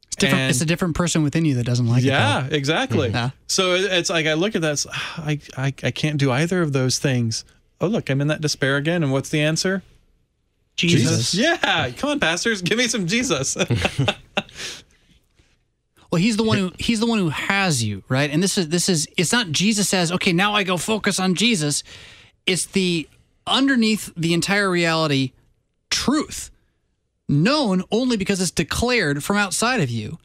[0.06, 0.40] It's different.
[0.42, 2.50] And- it's a different person within you that doesn't like yeah, it.
[2.50, 2.56] though.
[2.56, 3.10] exactly.
[3.10, 3.30] Yeah.
[3.46, 6.72] So it's like I look at that, ah, I, I I can't do either of
[6.72, 7.44] those things.
[7.80, 9.02] Oh, look, I'm in that despair again.
[9.02, 9.82] And what's the answer?
[10.88, 11.34] Jesus.
[11.34, 13.56] Yeah, come on, pastors, give me some Jesus.
[16.10, 18.30] Well, he's the one who he's the one who has you, right?
[18.30, 21.34] And this is this is it's not Jesus says, "Okay, now I go focus on
[21.34, 21.84] Jesus."
[22.46, 23.08] It's the
[23.46, 25.32] underneath the entire reality
[25.88, 26.50] truth
[27.28, 30.18] known only because it's declared from outside of you.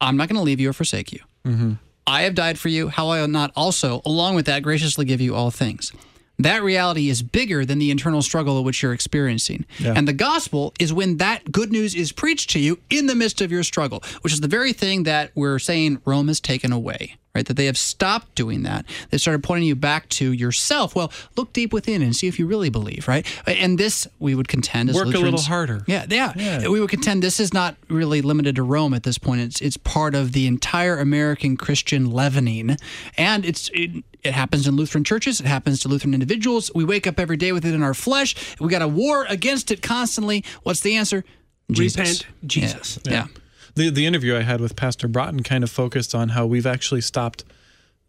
[0.00, 1.20] I'm not going to leave you or forsake you.
[1.44, 1.72] mm-hmm.
[2.06, 2.88] I have died for you.
[2.88, 5.92] How I will not also, along with that, graciously give you all things.
[6.38, 9.64] That reality is bigger than the internal struggle which you're experiencing.
[9.78, 9.94] Yeah.
[9.96, 13.40] And the gospel is when that good news is preached to you in the midst
[13.40, 17.16] of your struggle, which is the very thing that we're saying Rome has taken away,
[17.34, 17.44] right?
[17.46, 18.84] That they have stopped doing that.
[19.10, 20.94] They started pointing you back to yourself.
[20.94, 23.26] Well, look deep within and see if you really believe, right?
[23.46, 25.82] And this, we would contend, as Work a little harder.
[25.86, 26.68] Yeah, yeah, Yeah.
[26.68, 29.40] We would contend this is not really limited to Rome at this point.
[29.40, 32.76] It's it's part of the entire American Christian leavening,
[33.16, 35.40] and it's it, it happens in Lutheran churches.
[35.40, 36.70] It happens to Lutheran individuals.
[36.74, 38.34] We wake up every day with it in our flesh.
[38.60, 40.44] We got a war against it constantly.
[40.62, 41.24] What's the answer?
[41.70, 41.98] Jesus.
[41.98, 42.98] Repent, Jesus.
[43.04, 43.12] Yeah.
[43.12, 43.26] yeah.
[43.74, 47.02] the the interview I had with Pastor Broughton kind of focused on how we've actually
[47.02, 47.44] stopped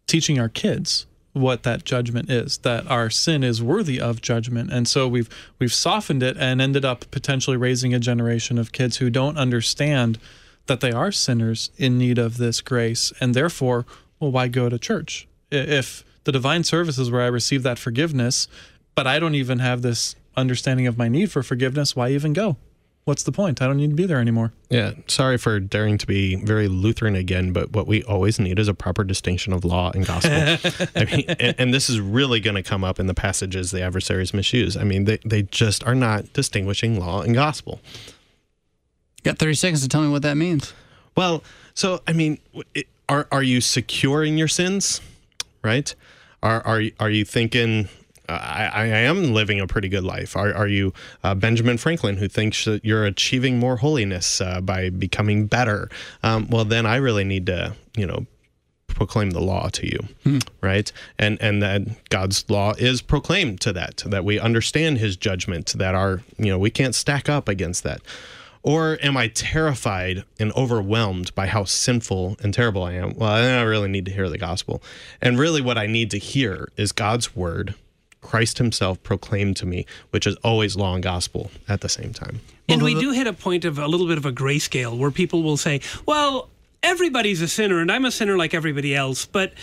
[0.08, 4.88] teaching our kids what that judgment is that our sin is worthy of judgment and
[4.88, 5.30] so we've
[5.60, 10.18] we've softened it and ended up potentially raising a generation of kids who don't understand
[10.66, 13.86] that they are sinners in need of this grace and therefore
[14.20, 17.80] well why go to church I- if the divine service is where I receive that
[17.80, 18.48] forgiveness
[18.96, 22.58] but I don't even have this understanding of my need for forgiveness why even go
[23.06, 26.06] what's the point I don't need to be there anymore Yeah, sorry for daring to
[26.06, 29.92] be very Lutheran again, but what we always need is a proper distinction of law
[29.96, 30.32] and gospel.
[30.96, 33.82] I mean, and, and this is really going to come up in the passages the
[33.82, 34.78] adversaries misuse.
[34.78, 37.80] I mean, they, they just are not distinguishing law and gospel.
[39.24, 40.74] Got 30 seconds to tell me what that means.
[41.18, 41.44] Well,
[41.74, 42.38] so I mean,
[42.76, 45.02] it- are are you secure in your sins,
[45.64, 45.94] right?
[46.42, 47.90] Are are you- are you thinking?
[48.28, 50.38] uh, I, I am living a pretty good life.
[50.38, 50.94] Are, are you
[51.24, 55.90] uh, Benjamin Franklin, who thinks that you're achieving more holiness uh, by becoming better?
[56.22, 58.28] Um, well, then I really need to, you know,
[58.88, 60.92] proclaim the law to you, right?
[61.18, 65.96] And and that God's law is proclaimed to that, that we understand His judgment, that
[65.96, 68.02] our, you know, we can't stack up against that.
[68.62, 73.14] Or am I terrified and overwhelmed by how sinful and terrible I am?
[73.16, 74.84] Well, then I really need to hear the gospel.
[75.22, 77.76] And really, what I need to hear is God's word,
[78.22, 82.42] Christ Himself proclaimed to me, which is always law and gospel at the same time.
[82.68, 85.42] And we do hit a point of a little bit of a grayscale where people
[85.42, 86.50] will say, well,
[86.84, 89.54] everybody's a sinner and I'm a sinner like everybody else, but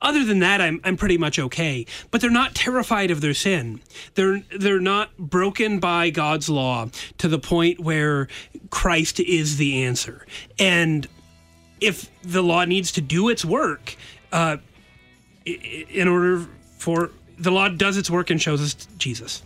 [0.00, 1.86] other than that I'm I'm pretty much okay.
[2.10, 3.80] But they're not terrified of their sin.
[4.14, 6.88] They're they're not broken by God's law
[7.18, 8.28] to the point where
[8.70, 10.26] Christ is the answer.
[10.58, 11.06] And
[11.80, 13.96] if the law needs to do its work,
[14.32, 14.58] uh,
[15.44, 16.46] in order
[16.78, 19.42] for the law does its work and shows us Jesus.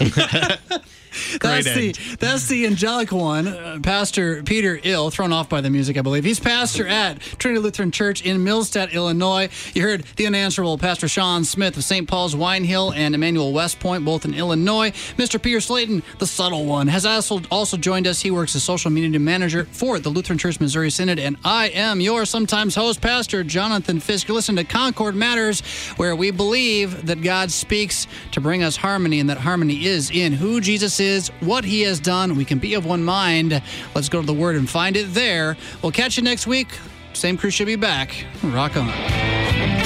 [1.40, 3.48] that's the that's the angelic one.
[3.48, 6.24] Uh, pastor Peter Ill, thrown off by the music, I believe.
[6.24, 9.48] He's pastor at Trinity Lutheran Church in Millstadt, Illinois.
[9.74, 12.08] You heard the unanswerable Pastor Sean Smith of St.
[12.08, 14.90] Paul's Wine Hill and Emmanuel West Point, both in Illinois.
[15.16, 15.40] Mr.
[15.40, 18.20] Peter Slayton, the subtle one, has also also joined us.
[18.20, 22.00] He works as social media manager for the Lutheran Church Missouri Synod, and I am
[22.00, 24.28] your sometimes host, Pastor Jonathan Fisk.
[24.28, 25.60] You listen to Concord Matters,
[25.96, 30.32] where we believe that God speaks to bring us harmony, and that harmony is in
[30.32, 32.36] who Jesus is, what he has done.
[32.36, 33.62] We can be of one mind.
[33.94, 35.56] Let's go to the Word and find it there.
[35.82, 36.68] We'll catch you next week.
[37.12, 38.24] Same crew should be back.
[38.42, 39.83] Rock on.